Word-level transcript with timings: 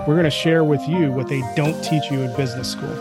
We're 0.00 0.16
going 0.16 0.24
to 0.24 0.30
share 0.30 0.64
with 0.64 0.86
you 0.86 1.10
what 1.12 1.28
they 1.28 1.40
don't 1.56 1.80
teach 1.82 2.10
you 2.10 2.20
in 2.20 2.36
business 2.36 2.70
school. 2.72 2.94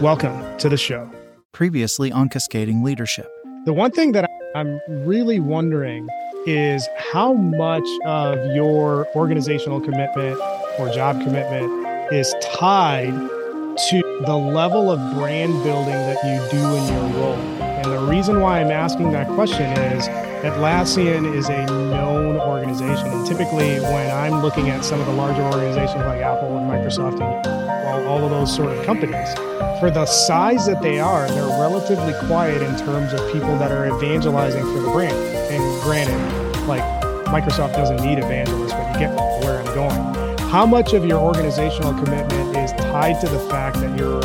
Welcome 0.00 0.58
to 0.58 0.68
the 0.68 0.76
show. 0.76 1.08
Previously 1.52 2.10
on 2.10 2.28
Cascading 2.28 2.82
Leadership. 2.82 3.30
The 3.64 3.72
one 3.72 3.92
thing 3.92 4.10
that 4.12 4.28
I'm 4.56 4.80
really 4.88 5.38
wondering 5.38 6.08
is 6.46 6.88
how 7.12 7.34
much 7.34 7.86
of 8.06 8.38
your 8.56 9.06
organizational 9.14 9.80
commitment 9.80 10.40
or 10.80 10.88
job 10.88 11.22
commitment 11.22 12.12
is 12.12 12.34
tied 12.42 13.12
to 13.12 14.22
the 14.26 14.36
level 14.36 14.90
of 14.90 14.98
brand 15.14 15.52
building 15.62 15.92
that 15.92 16.18
you 16.24 16.50
do 16.50 16.64
in 16.64 16.92
your 16.92 17.22
role. 17.22 17.71
And 17.82 17.90
the 17.90 17.98
reason 17.98 18.38
why 18.38 18.60
I'm 18.60 18.70
asking 18.70 19.10
that 19.10 19.26
question 19.26 19.64
is 19.64 20.06
Atlassian 20.44 21.34
is 21.34 21.48
a 21.48 21.66
known 21.66 22.36
organization. 22.36 23.08
And 23.08 23.26
typically, 23.26 23.80
when 23.80 24.08
I'm 24.08 24.40
looking 24.40 24.68
at 24.68 24.84
some 24.84 25.00
of 25.00 25.06
the 25.06 25.12
larger 25.12 25.42
organizations 25.42 26.04
like 26.04 26.20
Apple 26.20 26.58
and 26.58 26.70
Microsoft 26.70 27.20
and 27.20 28.06
all 28.06 28.22
of 28.22 28.30
those 28.30 28.54
sort 28.54 28.70
of 28.70 28.86
companies, 28.86 29.34
for 29.80 29.90
the 29.90 30.06
size 30.06 30.64
that 30.66 30.80
they 30.80 31.00
are, 31.00 31.26
they're 31.26 31.58
relatively 31.60 32.14
quiet 32.28 32.62
in 32.62 32.78
terms 32.86 33.12
of 33.14 33.32
people 33.32 33.58
that 33.58 33.72
are 33.72 33.88
evangelizing 33.96 34.62
for 34.62 34.80
the 34.80 34.90
brand. 34.92 35.16
And 35.50 35.82
granted, 35.82 36.66
like 36.68 36.84
Microsoft 37.26 37.74
doesn't 37.74 37.96
need 37.96 38.18
evangelists, 38.18 38.74
but 38.74 38.92
you 38.92 39.00
get 39.00 39.16
where 39.42 39.58
I'm 39.58 39.74
going. 39.74 40.38
How 40.50 40.66
much 40.66 40.92
of 40.92 41.04
your 41.04 41.18
organizational 41.18 41.94
commitment 41.94 42.56
is 42.56 42.70
tied 42.72 43.20
to 43.22 43.28
the 43.28 43.40
fact 43.50 43.80
that 43.80 43.98
you're 43.98 44.22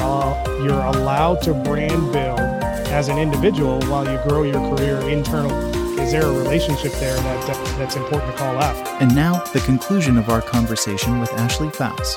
you're 0.62 0.84
allowed 0.84 1.42
to 1.44 1.54
brand 1.54 2.12
build 2.12 2.47
as 2.92 3.10
an 3.10 3.18
individual 3.18 3.82
while 3.84 4.10
you 4.10 4.20
grow 4.28 4.44
your 4.44 4.76
career 4.76 5.00
internally? 5.10 5.78
is 6.08 6.14
there 6.14 6.24
a 6.24 6.32
relationship 6.32 6.94
there 6.94 7.18
that 7.18 7.50
uh, 7.50 7.78
that's 7.78 7.98
important 7.98 8.32
to 8.32 8.38
call 8.38 8.58
out? 8.60 8.76
And 9.02 9.14
now 9.14 9.44
the 9.52 9.60
conclusion 9.60 10.18
of 10.18 10.30
our 10.30 10.42
conversation 10.42 11.20
with 11.20 11.30
Ashley 11.34 11.70
Faus. 11.70 12.16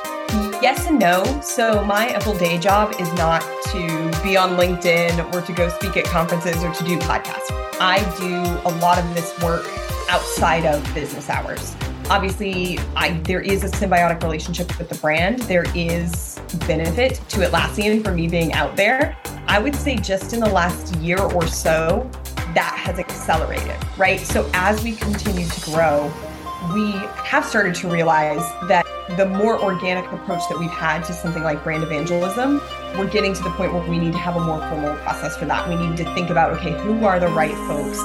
Yes 0.63 0.87
and 0.87 1.01
no. 1.01 1.25
So 1.41 1.85
my 1.85 2.17
full 2.21 2.39
day 2.39 2.57
job 2.57 2.95
is 3.01 3.13
not 3.15 3.43
to 3.73 4.23
be 4.23 4.37
on 4.37 4.51
LinkedIn 4.51 5.35
or 5.35 5.43
to 5.43 5.53
go 5.53 5.69
speak 5.71 5.97
at 5.97 6.05
conferences 6.05 6.63
or 6.63 6.73
to 6.73 6.85
do 6.85 6.99
podcasts. 6.99 7.49
I 7.81 7.99
do 8.21 8.37
a 8.69 8.73
lot 8.79 8.99
of 8.99 9.13
this 9.13 9.37
work 9.43 9.67
outside 10.09 10.67
of 10.67 10.95
business 10.95 11.29
hours. 11.29 11.75
Obviously, 12.11 12.79
I 12.95 13.15
there 13.25 13.41
is 13.41 13.65
a 13.65 13.69
symbiotic 13.69 14.23
relationship 14.23 14.79
with 14.79 14.89
the 14.89 14.99
brand. 14.99 15.41
There 15.41 15.67
is 15.75 16.39
benefit 16.69 17.15
to 17.31 17.39
Atlassian 17.39 18.05
for 18.05 18.13
me 18.13 18.29
being 18.29 18.53
out 18.53 18.77
there. 18.77 19.17
I 19.51 19.59
would 19.59 19.75
say 19.75 19.97
just 19.97 20.33
in 20.33 20.39
the 20.39 20.49
last 20.49 20.95
year 20.99 21.19
or 21.19 21.45
so, 21.45 22.09
that 22.55 22.73
has 22.77 23.01
accelerated, 23.01 23.77
right? 23.99 24.21
So 24.21 24.49
as 24.55 24.81
we 24.85 24.95
continue 24.95 25.45
to 25.49 25.61
grow, 25.63 26.07
we 26.73 26.93
have 27.25 27.45
started 27.45 27.75
to 27.75 27.89
realize 27.89 28.49
that 28.69 28.87
the 29.17 29.27
more 29.27 29.61
organic 29.61 30.05
approach 30.13 30.43
that 30.51 30.57
we've 30.57 30.71
had 30.71 31.03
to 31.07 31.13
something 31.13 31.43
like 31.43 31.65
brand 31.65 31.83
evangelism, 31.83 32.61
we're 32.97 33.11
getting 33.11 33.35
to 33.35 33.43
the 33.43 33.51
point 33.51 33.73
where 33.73 33.83
we 33.91 33.99
need 33.99 34.13
to 34.13 34.19
have 34.19 34.37
a 34.37 34.41
more 34.41 34.61
formal 34.71 34.95
process 34.99 35.37
for 35.37 35.47
that. 35.47 35.69
We 35.69 35.75
need 35.75 35.97
to 35.97 36.05
think 36.15 36.31
about 36.31 36.53
okay, 36.59 36.81
who 36.85 37.05
are 37.05 37.19
the 37.19 37.27
right 37.27 37.57
folks 37.67 37.99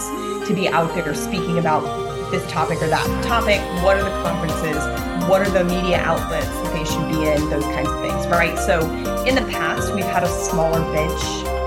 to 0.48 0.54
be 0.56 0.68
out 0.68 0.96
there 0.96 1.14
speaking 1.14 1.60
about 1.60 1.84
this 2.32 2.44
topic 2.52 2.82
or 2.82 2.88
that 2.88 3.24
topic? 3.24 3.62
What 3.84 3.98
are 3.98 4.04
the 4.04 4.24
conferences? 4.24 5.15
What 5.28 5.42
are 5.42 5.50
the 5.50 5.64
media 5.64 5.98
outlets 6.02 6.48
that 6.48 6.74
they 6.74 6.86
should 6.86 7.08
be 7.10 7.28
in? 7.28 7.50
Those 7.50 7.64
kinds 7.64 7.90
of 7.90 8.00
things, 8.02 8.28
right? 8.28 8.58
So 8.60 8.80
in 9.26 9.34
the 9.34 9.46
past, 9.50 9.94
we've 9.96 10.06
had 10.06 10.24
a 10.24 10.30
smaller 10.30 10.82
bench 10.94 11.22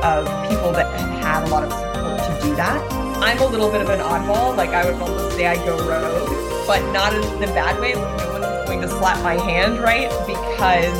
of 0.04 0.26
people 0.48 0.70
that 0.72 0.86
have 0.98 1.20
had 1.20 1.48
a 1.48 1.50
lot 1.50 1.64
of 1.64 1.72
support 1.72 2.18
to 2.18 2.46
do 2.46 2.54
that. 2.54 2.80
I'm 3.20 3.38
a 3.42 3.46
little 3.46 3.70
bit 3.70 3.80
of 3.80 3.88
an 3.88 3.98
oddball. 3.98 4.56
Like 4.56 4.70
I 4.70 4.84
would 4.84 4.94
almost 5.02 5.34
say 5.34 5.48
I 5.48 5.56
go 5.66 5.76
rogue, 5.88 6.66
but 6.68 6.80
not 6.92 7.12
in 7.12 7.20
the 7.40 7.48
bad 7.48 7.80
way. 7.80 7.94
No 7.94 8.32
one's 8.32 8.68
going 8.68 8.80
to 8.80 8.88
slap 8.88 9.22
my 9.24 9.34
hand, 9.34 9.80
right? 9.80 10.08
Because 10.24 10.96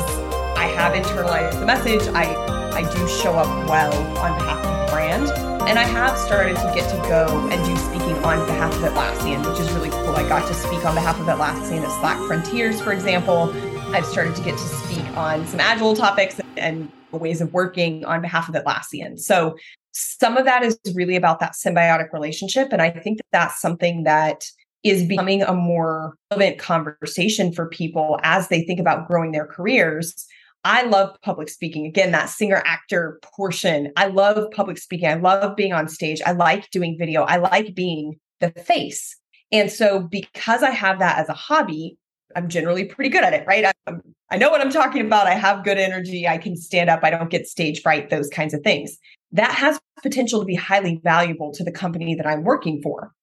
I 0.57 0.65
have 0.75 0.93
internalized 0.93 1.59
the 1.61 1.65
message. 1.65 2.01
I 2.13 2.35
I 2.73 2.81
do 2.93 3.07
show 3.07 3.33
up 3.33 3.69
well 3.69 3.93
on 4.19 4.37
behalf 4.37 4.65
of 4.65 4.78
brand. 4.89 5.29
And 5.69 5.77
I 5.77 5.83
have 5.83 6.17
started 6.17 6.55
to 6.55 6.71
get 6.73 6.89
to 6.89 6.97
go 7.07 7.27
and 7.51 7.65
do 7.65 7.75
speaking 7.77 8.15
on 8.23 8.45
behalf 8.45 8.73
of 8.73 8.81
Atlassian, 8.81 9.47
which 9.49 9.59
is 9.59 9.71
really 9.73 9.89
cool. 9.89 10.15
I 10.15 10.27
got 10.27 10.47
to 10.47 10.53
speak 10.53 10.85
on 10.85 10.95
behalf 10.95 11.19
of 11.19 11.27
Atlassian 11.27 11.81
at 11.81 11.99
Slack 11.99 12.17
Frontiers, 12.27 12.81
for 12.81 12.91
example. 12.91 13.53
I've 13.93 14.05
started 14.05 14.35
to 14.35 14.43
get 14.43 14.53
to 14.53 14.57
speak 14.57 15.05
on 15.17 15.45
some 15.47 15.59
agile 15.59 15.95
topics 15.95 16.39
and 16.57 16.91
ways 17.11 17.41
of 17.41 17.53
working 17.53 18.05
on 18.05 18.21
behalf 18.21 18.49
of 18.49 18.55
Atlassian. 18.55 19.19
So 19.19 19.55
some 19.91 20.37
of 20.37 20.45
that 20.45 20.63
is 20.63 20.79
really 20.93 21.15
about 21.15 21.39
that 21.39 21.53
symbiotic 21.53 22.13
relationship. 22.13 22.69
And 22.71 22.81
I 22.81 22.89
think 22.89 23.17
that 23.17 23.25
that's 23.31 23.59
something 23.59 24.03
that 24.03 24.45
is 24.83 25.05
becoming 25.05 25.41
a 25.41 25.53
more 25.53 26.15
relevant 26.31 26.57
conversation 26.57 27.51
for 27.51 27.67
people 27.67 28.19
as 28.23 28.47
they 28.47 28.61
think 28.63 28.79
about 28.79 29.07
growing 29.07 29.31
their 29.31 29.45
careers. 29.45 30.25
I 30.63 30.83
love 30.83 31.15
public 31.21 31.49
speaking. 31.49 31.85
Again, 31.85 32.11
that 32.11 32.29
singer 32.29 32.61
actor 32.65 33.19
portion. 33.23 33.91
I 33.95 34.07
love 34.07 34.51
public 34.51 34.77
speaking. 34.77 35.07
I 35.07 35.13
love 35.15 35.55
being 35.55 35.73
on 35.73 35.87
stage. 35.87 36.21
I 36.25 36.33
like 36.33 36.69
doing 36.71 36.97
video. 36.99 37.23
I 37.23 37.37
like 37.37 37.75
being 37.75 38.19
the 38.39 38.51
face. 38.51 39.17
And 39.51 39.71
so, 39.71 39.99
because 39.99 40.61
I 40.61 40.71
have 40.71 40.99
that 40.99 41.17
as 41.17 41.29
a 41.29 41.33
hobby, 41.33 41.97
I'm 42.35 42.49
generally 42.49 42.85
pretty 42.85 43.09
good 43.09 43.23
at 43.23 43.33
it, 43.33 43.47
right? 43.47 43.73
I'm, 43.87 44.01
I 44.29 44.37
know 44.37 44.49
what 44.49 44.61
I'm 44.61 44.71
talking 44.71 45.03
about. 45.03 45.27
I 45.27 45.33
have 45.33 45.63
good 45.63 45.79
energy. 45.79 46.27
I 46.27 46.37
can 46.37 46.55
stand 46.55 46.89
up. 46.89 46.99
I 47.03 47.09
don't 47.09 47.31
get 47.31 47.47
stage 47.47 47.81
fright, 47.81 48.09
those 48.09 48.29
kinds 48.29 48.53
of 48.53 48.61
things 48.61 48.97
that 49.31 49.51
has 49.51 49.79
potential 50.01 50.39
to 50.39 50.45
be 50.45 50.55
highly 50.55 50.99
valuable 51.03 51.51
to 51.53 51.63
the 51.63 51.71
company 51.71 52.15
that 52.15 52.27
I'm 52.27 52.43
working 52.43 52.81
for. 52.81 53.13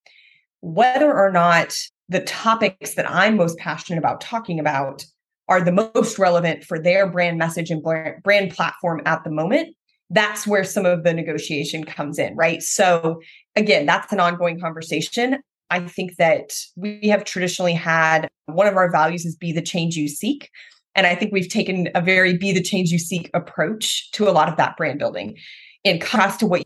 Whether 0.61 1.13
or 1.13 1.31
not 1.31 1.75
the 2.09 2.21
topics 2.21 2.95
that 2.95 3.11
I'm 3.11 3.37
most 3.37 3.59
passionate 3.59 3.99
about 3.99 4.21
talking 4.21 4.61
about 4.61 5.05
are 5.49 5.61
the 5.61 5.91
most 5.95 6.19
relevant 6.19 6.65
for 6.65 6.79
their 6.79 7.09
brand 7.09 7.39
message 7.39 7.71
and 7.71 7.83
brand 7.83 8.51
platform 8.51 9.01
at 9.07 9.23
the 9.25 9.31
moment, 9.31 9.75
that's 10.11 10.47
where 10.47 10.65
some 10.65 10.87
of 10.87 11.05
the 11.05 11.13
negotiation 11.13 11.85
comes 11.85 12.19
in, 12.19 12.35
right? 12.37 12.63
So, 12.63 13.21
again, 13.55 13.87
that's 13.87 14.13
an 14.13 14.21
ongoing 14.21 14.61
conversation. 14.61 15.39
I 15.71 15.81
think 15.81 16.17
that 16.17 16.53
we 16.77 17.09
have 17.09 17.25
traditionally 17.25 17.73
had 17.73 18.29
one 18.47 18.67
of 18.67 18.77
our 18.77 18.91
values 18.91 19.25
is 19.25 19.35
be 19.35 19.53
the 19.53 19.63
change 19.63 19.97
you 19.97 20.09
seek. 20.09 20.51
And 20.95 21.07
I 21.07 21.15
think 21.15 21.33
we've 21.33 21.49
taken 21.49 21.89
a 21.95 22.01
very 22.01 22.37
be 22.37 22.53
the 22.53 22.63
change 22.63 22.91
you 22.91 22.99
seek 22.99 23.31
approach 23.35 24.11
to 24.13 24.29
a 24.29 24.33
lot 24.33 24.49
of 24.49 24.57
that 24.57 24.77
brand 24.77 24.99
building 24.99 25.37
in 25.85 25.99
contrast 25.99 26.41
to 26.41 26.47
what 26.47 26.65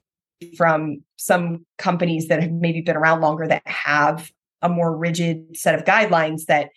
from 0.57 1.03
some 1.17 1.67
companies 1.79 2.29
that 2.29 2.41
have 2.41 2.53
maybe 2.53 2.81
been 2.81 2.97
around 2.97 3.21
longer 3.21 3.47
that 3.47 3.67
have 3.67 4.31
a 4.63 4.69
more 4.69 4.97
rigid 4.97 5.57
set 5.57 5.75
of 5.75 5.85
guidelines 5.85 6.45
that 6.47 6.71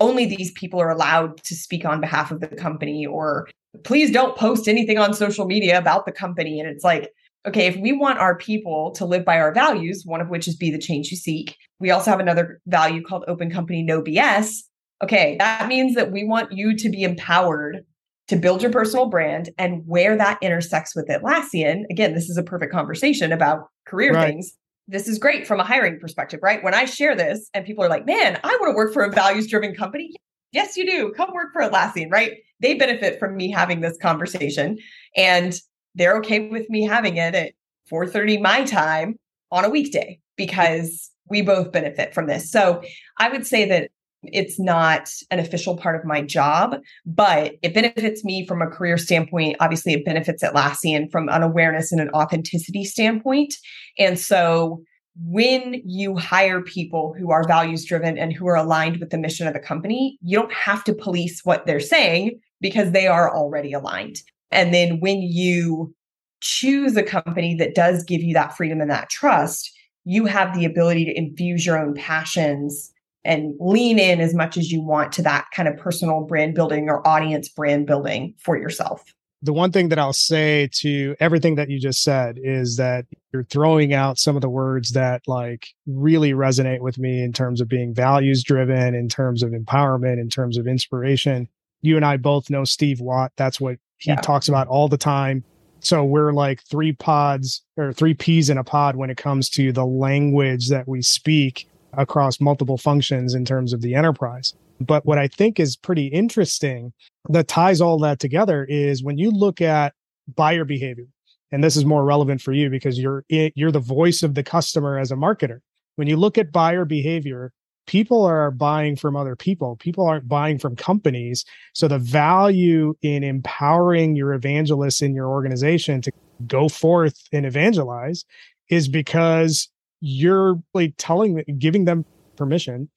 only 0.00 0.26
these 0.26 0.50
people 0.52 0.80
are 0.80 0.90
allowed 0.90 1.42
to 1.44 1.54
speak 1.54 1.84
on 1.84 2.00
behalf 2.00 2.30
of 2.30 2.40
the 2.40 2.48
company 2.48 3.06
or 3.06 3.48
please 3.84 4.10
don't 4.10 4.36
post 4.36 4.66
anything 4.66 4.98
on 4.98 5.14
social 5.14 5.46
media 5.46 5.78
about 5.78 6.06
the 6.06 6.12
company 6.12 6.58
and 6.58 6.68
it's 6.68 6.84
like 6.84 7.10
okay 7.46 7.66
if 7.66 7.76
we 7.76 7.92
want 7.92 8.18
our 8.18 8.36
people 8.36 8.90
to 8.92 9.04
live 9.04 9.24
by 9.24 9.38
our 9.38 9.52
values 9.52 10.02
one 10.04 10.20
of 10.20 10.28
which 10.28 10.48
is 10.48 10.56
be 10.56 10.70
the 10.70 10.78
change 10.78 11.10
you 11.10 11.16
seek 11.16 11.56
we 11.78 11.90
also 11.90 12.10
have 12.10 12.20
another 12.20 12.60
value 12.66 13.02
called 13.02 13.24
open 13.28 13.50
company 13.50 13.82
no 13.82 14.02
bs 14.02 14.62
okay 15.02 15.36
that 15.38 15.68
means 15.68 15.94
that 15.94 16.10
we 16.10 16.24
want 16.24 16.50
you 16.50 16.76
to 16.76 16.88
be 16.88 17.04
empowered 17.04 17.84
to 18.30 18.36
build 18.36 18.62
your 18.62 18.70
personal 18.70 19.06
brand 19.06 19.50
and 19.58 19.82
where 19.86 20.16
that 20.16 20.38
intersects 20.40 20.94
with 20.94 21.08
Atlassian. 21.08 21.82
Again, 21.90 22.14
this 22.14 22.30
is 22.30 22.36
a 22.36 22.44
perfect 22.44 22.72
conversation 22.72 23.32
about 23.32 23.66
career 23.88 24.14
right. 24.14 24.28
things. 24.28 24.52
This 24.90 25.06
is 25.06 25.20
great 25.20 25.46
from 25.46 25.60
a 25.60 25.64
hiring 25.64 26.00
perspective, 26.00 26.40
right? 26.42 26.64
When 26.64 26.74
I 26.74 26.84
share 26.84 27.14
this 27.14 27.48
and 27.54 27.64
people 27.64 27.84
are 27.84 27.88
like, 27.88 28.06
man, 28.06 28.40
I 28.42 28.58
want 28.60 28.72
to 28.72 28.76
work 28.76 28.92
for 28.92 29.04
a 29.04 29.10
values 29.10 29.46
driven 29.46 29.72
company. 29.72 30.16
Yes, 30.50 30.76
you 30.76 30.84
do. 30.84 31.12
Come 31.16 31.32
work 31.32 31.52
for 31.52 31.62
Atlassian, 31.62 32.10
right? 32.10 32.38
They 32.58 32.74
benefit 32.74 33.20
from 33.20 33.36
me 33.36 33.52
having 33.52 33.82
this 33.82 33.96
conversation 34.02 34.78
and 35.16 35.54
they're 35.94 36.16
okay 36.16 36.48
with 36.48 36.68
me 36.70 36.84
having 36.84 37.18
it 37.18 37.36
at 37.36 37.52
4:30 37.88 38.42
my 38.42 38.64
time 38.64 39.14
on 39.52 39.64
a 39.64 39.70
weekday 39.70 40.18
because 40.36 41.12
we 41.28 41.40
both 41.40 41.70
benefit 41.70 42.12
from 42.12 42.26
this. 42.26 42.50
So 42.50 42.82
I 43.16 43.28
would 43.28 43.46
say 43.46 43.66
that 43.66 43.92
it's 44.24 44.58
not 44.58 45.10
an 45.30 45.38
official 45.38 45.76
part 45.76 45.96
of 45.96 46.04
my 46.04 46.22
job, 46.22 46.76
but 47.06 47.54
it 47.62 47.74
benefits 47.74 48.24
me 48.24 48.46
from 48.46 48.60
a 48.60 48.66
career 48.66 48.98
standpoint. 48.98 49.56
Obviously, 49.60 49.94
it 49.94 50.04
benefits 50.04 50.42
Atlassian 50.42 51.10
from 51.10 51.28
an 51.28 51.42
awareness 51.42 51.90
and 51.90 52.00
an 52.00 52.10
authenticity 52.10 52.84
standpoint. 52.84 53.56
And 53.98 54.18
so 54.18 54.82
when 55.22 55.80
you 55.84 56.16
hire 56.16 56.62
people 56.62 57.14
who 57.18 57.30
are 57.30 57.46
values 57.46 57.84
driven 57.84 58.16
and 58.16 58.32
who 58.32 58.46
are 58.46 58.56
aligned 58.56 58.98
with 58.98 59.10
the 59.10 59.18
mission 59.18 59.46
of 59.46 59.54
the 59.54 59.60
company, 59.60 60.18
you 60.22 60.38
don't 60.38 60.52
have 60.52 60.84
to 60.84 60.94
police 60.94 61.40
what 61.44 61.66
they're 61.66 61.80
saying. 61.80 62.38
because 62.60 62.92
they 62.92 63.06
are 63.06 63.34
already 63.34 63.72
aligned. 63.72 64.16
And 64.50 64.74
then 64.74 65.00
when 65.00 65.22
you 65.22 65.94
choose 66.40 66.96
a 66.96 67.02
company 67.02 67.54
that 67.56 67.74
does 67.74 68.04
give 68.04 68.22
you 68.22 68.34
that 68.34 68.56
freedom 68.56 68.80
and 68.80 68.90
that 68.90 69.10
trust, 69.10 69.70
you 70.04 70.26
have 70.26 70.54
the 70.54 70.64
ability 70.64 71.04
to 71.06 71.16
infuse 71.16 71.64
your 71.66 71.78
own 71.78 71.94
passions 71.94 72.92
and 73.24 73.54
lean 73.60 73.98
in 73.98 74.20
as 74.20 74.34
much 74.34 74.56
as 74.56 74.70
you 74.70 74.82
want 74.82 75.12
to 75.12 75.22
that 75.22 75.46
kind 75.54 75.68
of 75.68 75.76
personal 75.76 76.22
brand 76.22 76.54
building 76.54 76.88
or 76.88 77.06
audience 77.06 77.48
brand 77.48 77.86
building 77.86 78.34
for 78.38 78.56
yourself. 78.56 79.04
The 79.42 79.52
one 79.54 79.72
thing 79.72 79.88
that 79.88 79.98
I'll 79.98 80.12
say 80.12 80.68
to 80.80 81.16
everything 81.18 81.54
that 81.54 81.70
you 81.70 81.80
just 81.80 82.02
said 82.02 82.38
is 82.42 82.76
that 82.76 83.06
you're 83.32 83.44
throwing 83.44 83.94
out 83.94 84.18
some 84.18 84.36
of 84.36 84.42
the 84.42 84.50
words 84.50 84.90
that 84.90 85.22
like 85.26 85.68
really 85.86 86.32
resonate 86.32 86.80
with 86.80 86.98
me 86.98 87.22
in 87.22 87.32
terms 87.32 87.60
of 87.60 87.68
being 87.68 87.94
values 87.94 88.42
driven, 88.42 88.94
in 88.94 89.08
terms 89.08 89.42
of 89.42 89.52
empowerment, 89.52 90.20
in 90.20 90.28
terms 90.28 90.58
of 90.58 90.66
inspiration. 90.66 91.48
You 91.80 91.96
and 91.96 92.04
I 92.04 92.18
both 92.18 92.50
know 92.50 92.64
Steve 92.64 93.00
Watt. 93.00 93.32
That's 93.36 93.58
what 93.58 93.78
he 93.96 94.10
yeah. 94.10 94.20
talks 94.20 94.48
about 94.48 94.68
all 94.68 94.88
the 94.88 94.98
time. 94.98 95.42
So 95.80 96.04
we're 96.04 96.32
like 96.32 96.62
three 96.64 96.92
pods 96.92 97.62
or 97.78 97.94
three 97.94 98.12
peas 98.12 98.50
in 98.50 98.58
a 98.58 98.64
pod 98.64 98.96
when 98.96 99.08
it 99.08 99.16
comes 99.16 99.48
to 99.50 99.72
the 99.72 99.86
language 99.86 100.68
that 100.68 100.86
we 100.86 101.00
speak 101.00 101.66
across 101.94 102.40
multiple 102.40 102.78
functions 102.78 103.34
in 103.34 103.44
terms 103.44 103.72
of 103.72 103.80
the 103.80 103.94
enterprise. 103.94 104.54
But 104.80 105.04
what 105.04 105.18
I 105.18 105.28
think 105.28 105.60
is 105.60 105.76
pretty 105.76 106.06
interesting 106.06 106.92
that 107.28 107.48
ties 107.48 107.80
all 107.80 107.98
that 107.98 108.18
together 108.18 108.64
is 108.68 109.02
when 109.02 109.18
you 109.18 109.30
look 109.30 109.60
at 109.60 109.94
buyer 110.34 110.64
behavior, 110.64 111.06
and 111.52 111.62
this 111.62 111.76
is 111.76 111.84
more 111.84 112.04
relevant 112.04 112.40
for 112.40 112.52
you 112.52 112.70
because 112.70 112.98
you're 112.98 113.24
you're 113.28 113.72
the 113.72 113.80
voice 113.80 114.22
of 114.22 114.34
the 114.34 114.42
customer 114.42 114.98
as 114.98 115.10
a 115.10 115.16
marketer. 115.16 115.60
When 115.96 116.08
you 116.08 116.16
look 116.16 116.38
at 116.38 116.52
buyer 116.52 116.84
behavior, 116.84 117.52
people 117.86 118.24
are 118.24 118.50
buying 118.50 118.96
from 118.96 119.16
other 119.16 119.34
people. 119.34 119.76
People 119.76 120.06
aren't 120.06 120.28
buying 120.28 120.58
from 120.58 120.76
companies. 120.76 121.44
So 121.74 121.88
the 121.88 121.98
value 121.98 122.94
in 123.02 123.24
empowering 123.24 124.14
your 124.14 124.32
evangelists 124.32 125.02
in 125.02 125.14
your 125.14 125.26
organization 125.26 126.00
to 126.02 126.12
go 126.46 126.68
forth 126.68 127.20
and 127.32 127.44
evangelize 127.44 128.24
is 128.68 128.88
because 128.88 129.68
you're 130.00 130.60
like 130.74 130.94
telling 130.98 131.42
giving 131.58 131.84
them 131.84 132.04
permission 132.36 132.88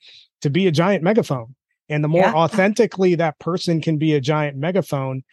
to 0.42 0.50
be 0.50 0.68
a 0.68 0.72
giant 0.72 1.04
megaphone. 1.04 1.56
And 1.90 2.04
the 2.04 2.08
more 2.08 2.22
yeah. 2.22 2.34
authentically 2.34 3.16
that 3.16 3.40
person 3.40 3.82
can 3.82 3.98
be 3.98 4.14
a 4.14 4.22
giant 4.22 4.58
megaphone 4.58 5.24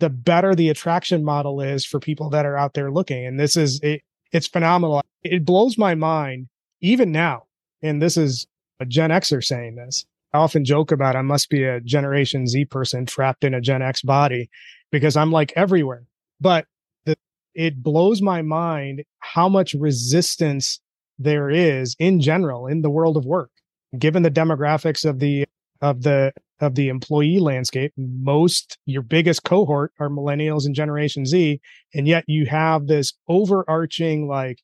the 0.00 0.10
better 0.10 0.54
the 0.54 0.70
attraction 0.70 1.22
model 1.22 1.60
is 1.60 1.86
for 1.86 2.00
people 2.00 2.30
that 2.30 2.46
are 2.46 2.56
out 2.56 2.74
there 2.74 2.90
looking. 2.90 3.24
And 3.24 3.38
this 3.38 3.56
is 3.56 3.78
it, 3.82 4.02
it's 4.32 4.48
phenomenal. 4.48 5.02
It 5.22 5.44
blows 5.44 5.78
my 5.78 5.94
mind 5.94 6.48
even 6.80 7.12
now 7.12 7.44
and 7.82 8.02
this 8.02 8.16
is 8.16 8.46
a 8.80 8.86
gen 8.86 9.10
xer 9.10 9.44
saying 9.44 9.76
this. 9.76 10.06
I 10.32 10.38
often 10.38 10.64
joke 10.64 10.90
about 10.90 11.16
i 11.16 11.22
must 11.22 11.50
be 11.50 11.64
a 11.64 11.80
generation 11.80 12.46
z 12.46 12.64
person 12.64 13.04
trapped 13.04 13.44
in 13.44 13.52
a 13.52 13.60
gen 13.60 13.82
x 13.82 14.02
body 14.02 14.48
because 14.90 15.16
i'm 15.16 15.30
like 15.30 15.52
everywhere. 15.54 16.04
But 16.40 16.66
the, 17.04 17.16
it 17.54 17.82
blows 17.82 18.22
my 18.22 18.40
mind 18.42 19.04
how 19.18 19.48
much 19.48 19.74
resistance 19.74 20.80
there 21.20 21.50
is 21.50 21.94
in 21.98 22.20
general 22.20 22.66
in 22.66 22.82
the 22.82 22.90
world 22.90 23.16
of 23.16 23.24
work. 23.24 23.50
Given 23.98 24.22
the 24.22 24.30
demographics 24.30 25.08
of 25.08 25.18
the 25.18 25.44
of 25.80 26.02
the 26.02 26.32
of 26.60 26.74
the 26.74 26.88
employee 26.88 27.38
landscape 27.38 27.92
most 27.96 28.78
your 28.84 29.02
biggest 29.02 29.44
cohort 29.44 29.92
are 29.98 30.10
millennials 30.10 30.66
and 30.66 30.74
generation 30.74 31.24
z 31.24 31.58
and 31.94 32.06
yet 32.06 32.22
you 32.26 32.44
have 32.44 32.86
this 32.86 33.14
overarching 33.28 34.28
like 34.28 34.60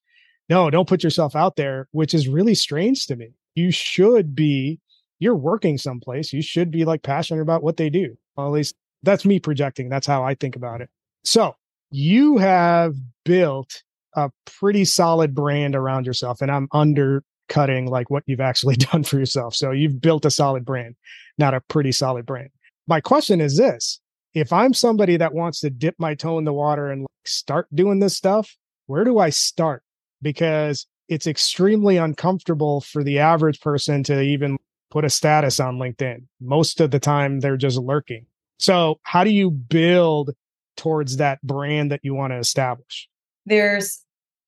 no 0.50 0.68
don't 0.68 0.88
put 0.88 1.02
yourself 1.02 1.34
out 1.34 1.56
there 1.56 1.88
which 1.92 2.12
is 2.12 2.28
really 2.28 2.54
strange 2.54 3.06
to 3.06 3.16
me. 3.16 3.30
You 3.54 3.70
should 3.70 4.34
be 4.34 4.78
you're 5.18 5.34
working 5.34 5.78
someplace. 5.78 6.32
You 6.32 6.42
should 6.42 6.70
be 6.70 6.84
like 6.84 7.02
passionate 7.02 7.40
about 7.40 7.62
what 7.62 7.78
they 7.78 7.88
do. 7.88 8.16
Well, 8.36 8.48
at 8.48 8.52
least 8.52 8.74
that's 9.02 9.24
me 9.24 9.40
projecting. 9.40 9.88
That's 9.88 10.06
how 10.06 10.22
i 10.22 10.34
think 10.34 10.56
about 10.56 10.80
it. 10.80 10.90
So 11.24 11.54
you 11.90 12.36
have 12.38 12.94
built 13.24 13.82
a 14.16 14.30
pretty 14.44 14.84
solid 14.84 15.34
brand 15.34 15.76
around 15.76 16.06
yourself 16.06 16.40
and 16.40 16.50
i'm 16.50 16.68
undercutting 16.72 17.86
like 17.86 18.10
what 18.10 18.24
you've 18.26 18.40
actually 18.40 18.76
done 18.90 19.04
for 19.04 19.18
yourself. 19.18 19.54
So 19.54 19.70
you've 19.70 20.00
built 20.00 20.24
a 20.24 20.30
solid 20.30 20.64
brand 20.64 20.96
not 21.38 21.54
a 21.54 21.60
pretty 21.60 21.92
solid 21.92 22.24
brand. 22.26 22.48
My 22.86 23.00
question 23.00 23.40
is 23.40 23.56
this 23.56 24.00
if 24.34 24.52
i'm 24.52 24.74
somebody 24.74 25.16
that 25.16 25.34
wants 25.34 25.60
to 25.60 25.70
dip 25.70 25.94
my 25.98 26.14
toe 26.14 26.38
in 26.38 26.44
the 26.44 26.52
water 26.52 26.90
and 26.90 27.02
like 27.02 27.28
start 27.28 27.66
doing 27.74 28.00
this 28.00 28.16
stuff 28.16 28.56
where 28.86 29.04
do 29.04 29.18
i 29.18 29.30
start? 29.30 29.82
Because 30.22 30.86
it's 31.08 31.26
extremely 31.26 31.96
uncomfortable 31.98 32.80
for 32.80 33.04
the 33.04 33.18
average 33.18 33.60
person 33.60 34.02
to 34.04 34.20
even 34.22 34.56
put 34.90 35.04
a 35.04 35.10
status 35.10 35.60
on 35.60 35.78
linkedin. 35.78 36.24
Most 36.40 36.80
of 36.80 36.90
the 36.90 36.98
time 36.98 37.40
they're 37.40 37.56
just 37.56 37.78
lurking. 37.78 38.26
So 38.58 38.98
how 39.02 39.24
do 39.24 39.30
you 39.30 39.50
build 39.50 40.30
towards 40.76 41.18
that 41.18 41.42
brand 41.42 41.90
that 41.90 42.00
you 42.02 42.14
want 42.14 42.32
to 42.32 42.38
establish? 42.38 43.08
There's 43.44 44.02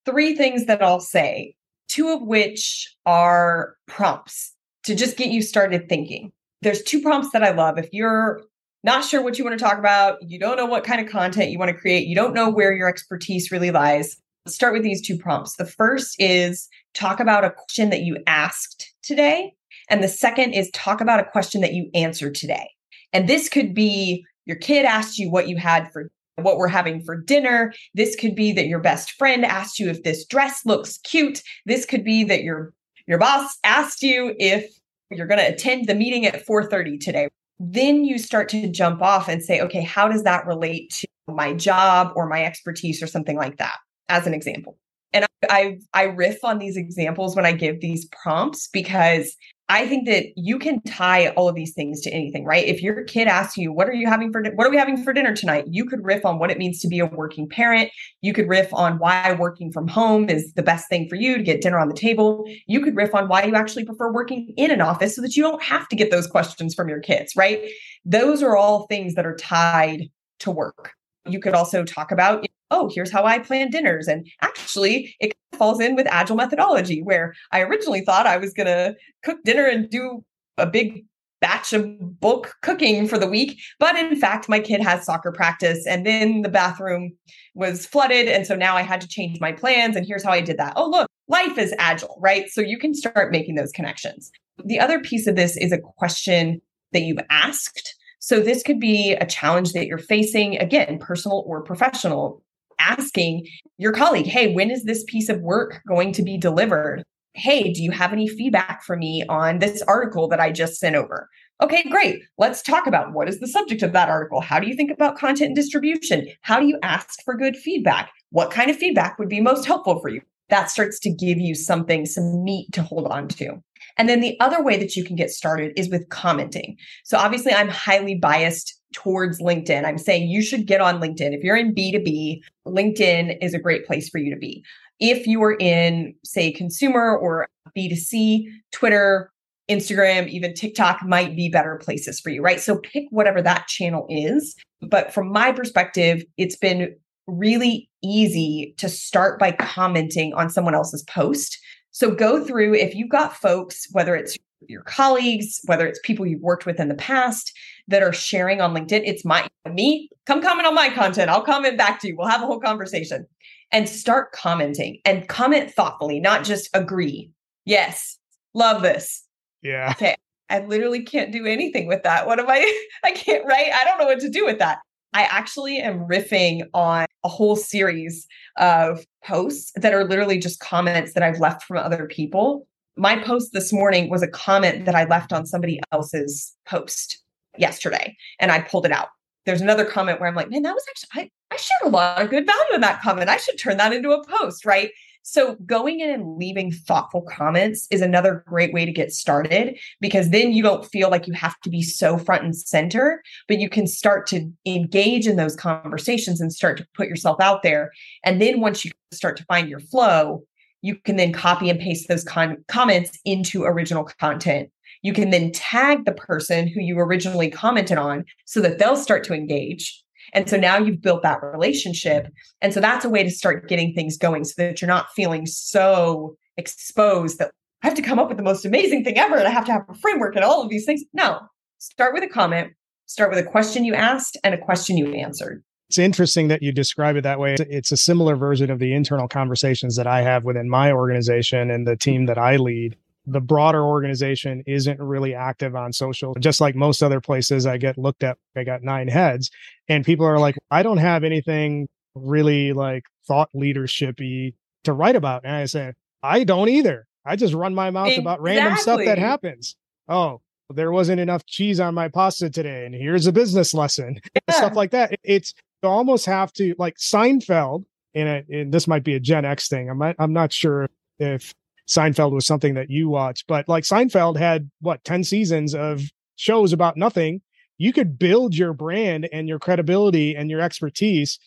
three 0.08 0.34
things 0.34 0.66
that 0.66 0.82
I'll 0.82 1.00
say, 1.00 1.54
two 1.88 2.08
of 2.08 2.22
which 2.22 2.94
are 3.06 3.74
prompts 3.86 4.54
to 4.84 4.94
just 4.94 5.16
get 5.16 5.28
you 5.28 5.42
started 5.42 5.88
thinking. 5.88 6.32
There's 6.62 6.82
two 6.82 7.02
prompts 7.02 7.30
that 7.32 7.44
I 7.44 7.50
love. 7.50 7.78
If 7.78 7.88
you're 7.92 8.42
not 8.84 9.04
sure 9.04 9.22
what 9.22 9.38
you 9.38 9.44
want 9.44 9.58
to 9.58 9.64
talk 9.64 9.78
about, 9.78 10.18
you 10.22 10.38
don't 10.38 10.56
know 10.56 10.66
what 10.66 10.84
kind 10.84 11.00
of 11.00 11.10
content 11.10 11.50
you 11.50 11.58
want 11.58 11.70
to 11.70 11.76
create, 11.76 12.06
you 12.06 12.14
don't 12.14 12.34
know 12.34 12.48
where 12.48 12.72
your 12.72 12.88
expertise 12.88 13.50
really 13.50 13.70
lies, 13.70 14.16
start 14.46 14.72
with 14.72 14.82
these 14.82 15.06
two 15.06 15.18
prompts. 15.18 15.56
The 15.56 15.66
first 15.66 16.16
is 16.18 16.68
talk 16.94 17.20
about 17.20 17.44
a 17.44 17.50
question 17.50 17.90
that 17.90 18.02
you 18.02 18.18
asked 18.26 18.94
today. 19.02 19.52
And 19.90 20.02
the 20.02 20.08
second 20.08 20.52
is 20.52 20.70
talk 20.72 21.00
about 21.00 21.20
a 21.20 21.24
question 21.24 21.60
that 21.60 21.74
you 21.74 21.90
answered 21.94 22.34
today. 22.34 22.70
And 23.12 23.28
this 23.28 23.48
could 23.48 23.74
be 23.74 24.24
your 24.46 24.56
kid 24.56 24.84
asked 24.84 25.18
you 25.18 25.30
what 25.30 25.48
you 25.48 25.56
had 25.56 25.92
for 25.92 26.10
what 26.42 26.58
we're 26.58 26.68
having 26.68 27.02
for 27.02 27.16
dinner. 27.16 27.72
This 27.94 28.16
could 28.16 28.34
be 28.34 28.52
that 28.52 28.66
your 28.66 28.80
best 28.80 29.12
friend 29.12 29.44
asked 29.44 29.78
you 29.78 29.88
if 29.88 30.02
this 30.02 30.24
dress 30.26 30.64
looks 30.64 30.98
cute. 30.98 31.42
This 31.66 31.84
could 31.84 32.04
be 32.04 32.24
that 32.24 32.42
your 32.42 32.72
your 33.06 33.18
boss 33.18 33.56
asked 33.64 34.02
you 34.02 34.34
if 34.38 34.70
you're 35.10 35.26
going 35.26 35.40
to 35.40 35.52
attend 35.52 35.86
the 35.86 35.94
meeting 35.94 36.26
at 36.26 36.44
4:30 36.46 37.00
today. 37.00 37.28
Then 37.58 38.04
you 38.04 38.18
start 38.18 38.48
to 38.50 38.68
jump 38.68 39.02
off 39.02 39.28
and 39.28 39.42
say, 39.42 39.60
"Okay, 39.60 39.82
how 39.82 40.08
does 40.08 40.22
that 40.24 40.46
relate 40.46 40.90
to 40.90 41.08
my 41.26 41.54
job 41.54 42.12
or 42.14 42.28
my 42.28 42.44
expertise 42.44 43.02
or 43.02 43.06
something 43.06 43.36
like 43.36 43.56
that?" 43.58 43.76
As 44.08 44.26
an 44.26 44.34
example. 44.34 44.78
And 45.12 45.24
I, 45.24 45.28
I 45.50 45.78
I 45.94 46.02
riff 46.04 46.44
on 46.44 46.58
these 46.58 46.76
examples 46.76 47.34
when 47.34 47.46
I 47.46 47.52
give 47.52 47.80
these 47.80 48.06
prompts 48.06 48.68
because 48.68 49.34
I 49.70 49.86
think 49.86 50.06
that 50.06 50.26
you 50.34 50.58
can 50.58 50.80
tie 50.82 51.28
all 51.30 51.46
of 51.46 51.54
these 51.54 51.74
things 51.74 52.00
to 52.00 52.10
anything, 52.10 52.44
right? 52.44 52.66
If 52.66 52.82
your 52.82 53.04
kid 53.04 53.28
asks 53.28 53.58
you, 53.58 53.70
"What 53.70 53.86
are 53.88 53.92
you 53.92 54.06
having 54.06 54.32
for 54.32 54.42
what 54.54 54.66
are 54.66 54.70
we 54.70 54.78
having 54.78 54.96
for 54.96 55.12
dinner 55.12 55.34
tonight?" 55.34 55.66
You 55.68 55.84
could 55.84 56.04
riff 56.04 56.24
on 56.24 56.38
what 56.38 56.50
it 56.50 56.56
means 56.56 56.80
to 56.80 56.88
be 56.88 57.00
a 57.00 57.06
working 57.06 57.46
parent. 57.46 57.90
You 58.22 58.32
could 58.32 58.48
riff 58.48 58.72
on 58.72 58.98
why 58.98 59.36
working 59.38 59.70
from 59.70 59.86
home 59.86 60.30
is 60.30 60.54
the 60.54 60.62
best 60.62 60.88
thing 60.88 61.06
for 61.08 61.16
you 61.16 61.36
to 61.36 61.42
get 61.42 61.60
dinner 61.60 61.78
on 61.78 61.88
the 61.88 61.94
table. 61.94 62.44
You 62.66 62.80
could 62.80 62.96
riff 62.96 63.14
on 63.14 63.28
why 63.28 63.44
you 63.44 63.54
actually 63.54 63.84
prefer 63.84 64.10
working 64.10 64.54
in 64.56 64.70
an 64.70 64.80
office 64.80 65.14
so 65.14 65.20
that 65.20 65.36
you 65.36 65.42
don't 65.42 65.62
have 65.62 65.86
to 65.88 65.96
get 65.96 66.10
those 66.10 66.26
questions 66.26 66.74
from 66.74 66.88
your 66.88 67.00
kids, 67.00 67.36
right? 67.36 67.60
Those 68.06 68.42
are 68.42 68.56
all 68.56 68.86
things 68.86 69.14
that 69.16 69.26
are 69.26 69.36
tied 69.36 70.08
to 70.40 70.50
work. 70.50 70.92
You 71.26 71.40
could 71.40 71.52
also 71.52 71.84
talk 71.84 72.10
about 72.10 72.46
oh, 72.70 72.90
here's 72.94 73.10
how 73.10 73.24
I 73.24 73.38
plan 73.38 73.70
dinners. 73.70 74.08
And 74.08 74.26
actually, 74.42 75.14
it 75.20 75.34
falls 75.52 75.80
in 75.80 75.96
with 75.96 76.06
agile 76.08 76.36
methodology, 76.36 77.02
where 77.02 77.34
I 77.52 77.60
originally 77.62 78.02
thought 78.02 78.26
I 78.26 78.36
was 78.36 78.52
going 78.52 78.66
to 78.66 78.94
cook 79.24 79.38
dinner 79.44 79.66
and 79.66 79.88
do 79.88 80.24
a 80.56 80.66
big 80.66 81.04
batch 81.40 81.72
of 81.72 82.20
bulk 82.20 82.56
cooking 82.62 83.06
for 83.06 83.18
the 83.18 83.28
week. 83.28 83.60
But 83.78 83.96
in 83.96 84.16
fact, 84.16 84.48
my 84.48 84.60
kid 84.60 84.82
has 84.82 85.04
soccer 85.04 85.32
practice 85.32 85.86
and 85.86 86.04
then 86.04 86.42
the 86.42 86.48
bathroom 86.48 87.12
was 87.54 87.86
flooded. 87.86 88.26
And 88.26 88.46
so 88.46 88.56
now 88.56 88.76
I 88.76 88.82
had 88.82 89.00
to 89.00 89.08
change 89.08 89.40
my 89.40 89.52
plans. 89.52 89.94
And 89.94 90.04
here's 90.04 90.24
how 90.24 90.32
I 90.32 90.40
did 90.40 90.58
that. 90.58 90.72
Oh, 90.76 90.88
look, 90.88 91.08
life 91.28 91.56
is 91.56 91.74
agile, 91.78 92.18
right? 92.20 92.48
So 92.48 92.60
you 92.60 92.78
can 92.78 92.94
start 92.94 93.30
making 93.30 93.54
those 93.54 93.72
connections. 93.72 94.30
The 94.64 94.80
other 94.80 95.00
piece 95.00 95.26
of 95.26 95.36
this 95.36 95.56
is 95.56 95.70
a 95.70 95.78
question 95.78 96.60
that 96.92 97.02
you've 97.02 97.18
asked. 97.30 97.94
So 98.18 98.40
this 98.40 98.64
could 98.64 98.80
be 98.80 99.12
a 99.12 99.26
challenge 99.26 99.72
that 99.74 99.86
you're 99.86 99.98
facing, 99.98 100.58
again, 100.58 100.98
personal 100.98 101.44
or 101.46 101.62
professional 101.62 102.42
asking 102.78 103.46
your 103.76 103.92
colleague, 103.92 104.26
hey, 104.26 104.54
when 104.54 104.70
is 104.70 104.84
this 104.84 105.04
piece 105.04 105.28
of 105.28 105.40
work 105.40 105.80
going 105.86 106.12
to 106.12 106.22
be 106.22 106.38
delivered? 106.38 107.02
Hey, 107.34 107.72
do 107.72 107.82
you 107.82 107.90
have 107.90 108.12
any 108.12 108.26
feedback 108.26 108.82
for 108.82 108.96
me 108.96 109.24
on 109.28 109.58
this 109.58 109.82
article 109.82 110.28
that 110.28 110.40
I 110.40 110.50
just 110.50 110.80
sent 110.80 110.96
over? 110.96 111.28
Okay, 111.60 111.84
great. 111.90 112.22
Let's 112.36 112.62
talk 112.62 112.86
about 112.86 113.12
what 113.12 113.28
is 113.28 113.40
the 113.40 113.48
subject 113.48 113.82
of 113.82 113.92
that 113.92 114.08
article? 114.08 114.40
How 114.40 114.60
do 114.60 114.68
you 114.68 114.74
think 114.74 114.90
about 114.90 115.18
content 115.18 115.48
and 115.48 115.56
distribution? 115.56 116.28
How 116.42 116.60
do 116.60 116.66
you 116.66 116.78
ask 116.82 117.22
for 117.24 117.36
good 117.36 117.56
feedback? 117.56 118.10
What 118.30 118.50
kind 118.50 118.70
of 118.70 118.76
feedback 118.76 119.18
would 119.18 119.28
be 119.28 119.40
most 119.40 119.66
helpful 119.66 120.00
for 120.00 120.08
you? 120.08 120.20
That 120.50 120.70
starts 120.70 120.98
to 121.00 121.10
give 121.10 121.38
you 121.38 121.54
something, 121.54 122.06
some 122.06 122.44
meat 122.44 122.72
to 122.72 122.82
hold 122.82 123.08
on 123.08 123.28
to. 123.28 123.62
And 123.96 124.08
then 124.08 124.20
the 124.20 124.38
other 124.40 124.62
way 124.62 124.78
that 124.78 124.96
you 124.96 125.04
can 125.04 125.16
get 125.16 125.30
started 125.30 125.72
is 125.76 125.90
with 125.90 126.08
commenting. 126.08 126.76
So 127.04 127.18
obviously, 127.18 127.52
I'm 127.52 127.68
highly 127.68 128.14
biased 128.14 128.77
towards 128.92 129.40
LinkedIn. 129.40 129.84
I'm 129.84 129.98
saying 129.98 130.28
you 130.28 130.42
should 130.42 130.66
get 130.66 130.80
on 130.80 131.00
LinkedIn. 131.00 131.34
If 131.34 131.44
you're 131.44 131.56
in 131.56 131.74
B2B, 131.74 132.40
LinkedIn 132.66 133.38
is 133.42 133.54
a 133.54 133.58
great 133.58 133.86
place 133.86 134.08
for 134.08 134.18
you 134.18 134.32
to 134.32 134.38
be. 134.38 134.64
If 135.00 135.26
you 135.26 135.42
are 135.42 135.56
in, 135.60 136.14
say, 136.24 136.50
consumer 136.50 137.16
or 137.16 137.48
B2C, 137.76 138.44
Twitter, 138.72 139.30
Instagram, 139.68 140.28
even 140.28 140.54
TikTok 140.54 141.04
might 141.04 141.36
be 141.36 141.48
better 141.48 141.76
places 141.76 142.18
for 142.18 142.30
you, 142.30 142.42
right? 142.42 142.60
So 142.60 142.78
pick 142.78 143.04
whatever 143.10 143.42
that 143.42 143.66
channel 143.68 144.06
is 144.08 144.56
But 144.80 145.12
from 145.12 145.32
my 145.32 145.52
perspective, 145.52 146.24
it's 146.36 146.56
been 146.56 146.94
really 147.26 147.88
easy 148.02 148.74
to 148.78 148.88
start 148.88 149.38
by 149.38 149.52
commenting 149.52 150.32
on 150.34 150.48
someone 150.48 150.74
else's 150.74 151.02
post. 151.04 151.58
So 151.90 152.10
go 152.10 152.44
through 152.44 152.74
if 152.74 152.94
you've 152.94 153.10
got 153.10 153.36
folks, 153.36 153.86
whether 153.92 154.14
it's 154.14 154.36
your 154.66 154.82
colleagues, 154.82 155.60
whether 155.66 155.86
it's 155.86 156.00
people 156.02 156.26
you've 156.26 156.40
worked 156.40 156.66
with 156.66 156.80
in 156.80 156.88
the 156.88 156.94
past 156.94 157.52
that 157.88 158.02
are 158.02 158.12
sharing 158.12 158.60
on 158.60 158.74
LinkedIn, 158.74 159.02
it's 159.04 159.24
my 159.24 159.46
me. 159.72 160.08
Come 160.26 160.42
comment 160.42 160.66
on 160.66 160.74
my 160.74 160.90
content. 160.90 161.30
I'll 161.30 161.42
comment 161.42 161.78
back 161.78 162.00
to 162.00 162.08
you. 162.08 162.16
We'll 162.16 162.28
have 162.28 162.42
a 162.42 162.46
whole 162.46 162.60
conversation 162.60 163.26
and 163.70 163.88
start 163.88 164.32
commenting 164.32 165.00
and 165.04 165.28
comment 165.28 165.72
thoughtfully, 165.72 166.20
not 166.20 166.44
just 166.44 166.68
agree. 166.74 167.30
Yes, 167.64 168.18
love 168.54 168.82
this. 168.82 169.24
Yeah. 169.62 169.90
Okay. 169.92 170.16
I 170.50 170.60
literally 170.60 171.02
can't 171.02 171.32
do 171.32 171.44
anything 171.44 171.86
with 171.86 172.02
that. 172.04 172.26
What 172.26 172.38
am 172.38 172.48
I? 172.48 172.86
I 173.04 173.12
can't 173.12 173.44
write. 173.44 173.70
I 173.72 173.84
don't 173.84 173.98
know 173.98 174.06
what 174.06 174.20
to 174.20 174.30
do 174.30 174.44
with 174.44 174.58
that. 174.58 174.78
I 175.12 175.22
actually 175.22 175.78
am 175.78 176.00
riffing 176.00 176.62
on 176.74 177.06
a 177.24 177.28
whole 177.28 177.56
series 177.56 178.26
of 178.56 179.04
posts 179.24 179.72
that 179.76 179.94
are 179.94 180.04
literally 180.04 180.38
just 180.38 180.60
comments 180.60 181.14
that 181.14 181.22
I've 181.22 181.40
left 181.40 181.64
from 181.64 181.78
other 181.78 182.06
people. 182.06 182.66
My 182.98 183.16
post 183.16 183.52
this 183.52 183.72
morning 183.72 184.10
was 184.10 184.24
a 184.24 184.28
comment 184.28 184.84
that 184.84 184.96
I 184.96 185.04
left 185.04 185.32
on 185.32 185.46
somebody 185.46 185.80
else's 185.92 186.52
post 186.66 187.22
yesterday, 187.56 188.16
and 188.40 188.50
I 188.50 188.60
pulled 188.60 188.86
it 188.86 188.90
out. 188.90 189.08
There's 189.46 189.60
another 189.60 189.84
comment 189.84 190.18
where 190.18 190.28
I'm 190.28 190.34
like, 190.34 190.50
man, 190.50 190.62
that 190.62 190.74
was 190.74 190.84
actually, 190.90 191.30
I, 191.50 191.54
I 191.54 191.56
shared 191.56 191.92
a 191.92 191.96
lot 191.96 192.20
of 192.20 192.28
good 192.28 192.44
value 192.44 192.74
in 192.74 192.80
that 192.80 193.00
comment. 193.00 193.30
I 193.30 193.36
should 193.36 193.56
turn 193.56 193.76
that 193.76 193.92
into 193.92 194.10
a 194.10 194.26
post, 194.26 194.66
right? 194.66 194.90
So 195.22 195.54
going 195.64 196.00
in 196.00 196.10
and 196.10 196.38
leaving 196.38 196.72
thoughtful 196.72 197.22
comments 197.22 197.86
is 197.92 198.00
another 198.00 198.42
great 198.48 198.72
way 198.74 198.84
to 198.84 198.90
get 198.90 199.12
started 199.12 199.78
because 200.00 200.30
then 200.30 200.52
you 200.52 200.62
don't 200.62 200.84
feel 200.84 201.08
like 201.08 201.28
you 201.28 201.34
have 201.34 201.60
to 201.60 201.70
be 201.70 201.82
so 201.82 202.18
front 202.18 202.42
and 202.42 202.56
center, 202.56 203.22
but 203.46 203.60
you 203.60 203.68
can 203.68 203.86
start 203.86 204.26
to 204.28 204.50
engage 204.66 205.28
in 205.28 205.36
those 205.36 205.54
conversations 205.54 206.40
and 206.40 206.52
start 206.52 206.78
to 206.78 206.86
put 206.94 207.08
yourself 207.08 207.40
out 207.40 207.62
there. 207.62 207.92
And 208.24 208.42
then 208.42 208.60
once 208.60 208.84
you 208.84 208.90
start 209.12 209.36
to 209.36 209.44
find 209.44 209.68
your 209.68 209.80
flow, 209.80 210.42
you 210.82 210.96
can 210.96 211.16
then 211.16 211.32
copy 211.32 211.70
and 211.70 211.80
paste 211.80 212.08
those 212.08 212.24
con- 212.24 212.64
comments 212.68 213.18
into 213.24 213.64
original 213.64 214.04
content. 214.04 214.70
You 215.02 215.12
can 215.12 215.30
then 215.30 215.52
tag 215.52 216.04
the 216.04 216.12
person 216.12 216.68
who 216.68 216.80
you 216.80 216.98
originally 216.98 217.50
commented 217.50 217.98
on 217.98 218.24
so 218.46 218.60
that 218.60 218.78
they'll 218.78 218.96
start 218.96 219.24
to 219.24 219.34
engage. 219.34 220.02
And 220.34 220.48
so 220.48 220.56
now 220.56 220.78
you've 220.78 221.00
built 221.00 221.22
that 221.22 221.42
relationship. 221.42 222.28
And 222.60 222.74
so 222.74 222.80
that's 222.80 223.04
a 223.04 223.08
way 223.08 223.22
to 223.22 223.30
start 223.30 223.68
getting 223.68 223.94
things 223.94 224.16
going 224.16 224.44
so 224.44 224.54
that 224.58 224.80
you're 224.80 224.88
not 224.88 225.10
feeling 225.14 225.46
so 225.46 226.36
exposed 226.56 227.38
that 227.38 227.52
I 227.82 227.86
have 227.86 227.96
to 227.96 228.02
come 228.02 228.18
up 228.18 228.28
with 228.28 228.36
the 228.36 228.42
most 228.42 228.64
amazing 228.64 229.04
thing 229.04 229.18
ever 229.18 229.36
and 229.36 229.46
I 229.46 229.50
have 229.50 229.64
to 229.66 229.72
have 229.72 229.84
a 229.88 229.94
framework 229.94 230.34
and 230.34 230.44
all 230.44 230.62
of 230.62 230.68
these 230.68 230.84
things. 230.84 231.02
No, 231.12 231.40
start 231.78 232.12
with 232.12 232.24
a 232.24 232.28
comment, 232.28 232.72
start 233.06 233.30
with 233.30 233.38
a 233.38 233.48
question 233.48 233.84
you 233.84 233.94
asked 233.94 234.36
and 234.42 234.54
a 234.54 234.58
question 234.58 234.96
you 234.96 235.14
answered. 235.14 235.62
It's 235.88 235.98
interesting 235.98 236.48
that 236.48 236.62
you 236.62 236.72
describe 236.72 237.16
it 237.16 237.22
that 237.22 237.38
way. 237.38 237.56
It's 237.58 237.92
a 237.92 237.96
similar 237.96 238.36
version 238.36 238.70
of 238.70 238.78
the 238.78 238.92
internal 238.92 239.28
conversations 239.28 239.96
that 239.96 240.06
I 240.06 240.22
have 240.22 240.44
within 240.44 240.68
my 240.68 240.92
organization 240.92 241.70
and 241.70 241.86
the 241.86 241.96
team 241.96 242.26
that 242.26 242.38
I 242.38 242.56
lead 242.56 242.96
the 243.30 243.40
broader 243.40 243.84
organization 243.84 244.62
isn't 244.66 244.98
really 245.00 245.34
active 245.34 245.76
on 245.76 245.92
social. 245.92 246.34
Just 246.40 246.60
like 246.60 246.74
most 246.74 247.02
other 247.02 247.20
places, 247.20 247.66
I 247.66 247.76
get 247.76 247.98
looked 247.98 248.22
at, 248.22 248.38
I 248.56 248.64
got 248.64 248.82
nine 248.82 249.08
heads, 249.08 249.50
and 249.88 250.04
people 250.04 250.26
are 250.26 250.38
like, 250.38 250.56
I 250.70 250.82
don't 250.82 250.98
have 250.98 251.24
anything 251.24 251.88
really 252.14 252.72
like 252.72 253.04
thought 253.26 253.50
leadershipy 253.54 254.54
to 254.84 254.92
write 254.92 255.16
about. 255.16 255.44
And 255.44 255.54
I 255.54 255.66
say, 255.66 255.92
I 256.22 256.44
don't 256.44 256.68
either. 256.68 257.06
I 257.24 257.36
just 257.36 257.54
run 257.54 257.74
my 257.74 257.90
mouth 257.90 258.08
exactly. 258.08 258.22
about 258.22 258.40
random 258.40 258.76
stuff 258.78 259.00
that 259.04 259.18
happens. 259.18 259.76
Oh, 260.08 260.40
there 260.70 260.90
wasn't 260.90 261.20
enough 261.20 261.44
cheese 261.44 261.80
on 261.80 261.94
my 261.94 262.08
pasta 262.08 262.48
today, 262.48 262.86
and 262.86 262.94
here's 262.94 263.26
a 263.26 263.32
business 263.32 263.74
lesson. 263.74 264.20
Yeah. 264.34 264.54
Stuff 264.54 264.76
like 264.76 264.90
that. 264.92 265.18
It's 265.22 265.52
you 265.82 265.88
almost 265.88 266.26
have 266.26 266.52
to 266.54 266.74
like 266.78 266.96
Seinfeld, 266.96 267.84
and, 268.14 268.28
it, 268.28 268.48
and 268.48 268.72
this 268.72 268.88
might 268.88 269.04
be 269.04 269.14
a 269.14 269.20
Gen 269.20 269.44
X 269.44 269.68
thing. 269.68 269.90
I'm 269.90 269.98
not, 269.98 270.16
I'm 270.18 270.32
not 270.32 270.52
sure 270.52 270.88
if 271.18 271.54
Seinfeld 271.88 272.32
was 272.32 272.46
something 272.46 272.74
that 272.74 272.90
you 272.90 273.08
watched, 273.08 273.46
but 273.46 273.68
like 273.68 273.84
Seinfeld 273.84 274.36
had 274.36 274.70
what 274.80 275.04
10 275.04 275.24
seasons 275.24 275.74
of 275.74 276.02
shows 276.36 276.72
about 276.72 276.96
nothing. 276.96 277.40
You 277.78 277.92
could 277.92 278.18
build 278.18 278.56
your 278.56 278.72
brand 278.72 279.28
and 279.32 279.48
your 279.48 279.58
credibility 279.58 280.36
and 280.36 280.50
your 280.50 280.60
expertise 280.60 281.38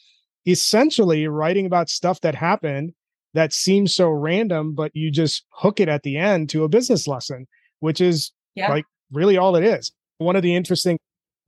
essentially 0.48 1.28
writing 1.28 1.66
about 1.66 1.90
stuff 1.90 2.22
that 2.22 2.36
happened 2.36 2.94
that 3.34 3.54
seems 3.54 3.96
so 3.96 4.10
random, 4.10 4.74
but 4.74 4.92
you 4.94 5.12
just 5.12 5.46
hook 5.50 5.80
it 5.80 5.88
at 5.88 6.04
the 6.04 6.18
end 6.18 6.50
to 6.50 6.64
a 6.64 6.70
business 6.70 7.08
lesson, 7.08 7.48
which 7.80 8.02
is 8.02 8.32
yeah. 8.56 8.70
like 8.70 8.86
really 9.12 9.38
all 9.38 9.56
it 9.56 9.64
is. 9.64 9.92
One 10.18 10.36
of 10.36 10.44
the 10.44 10.56
interesting 10.56 10.98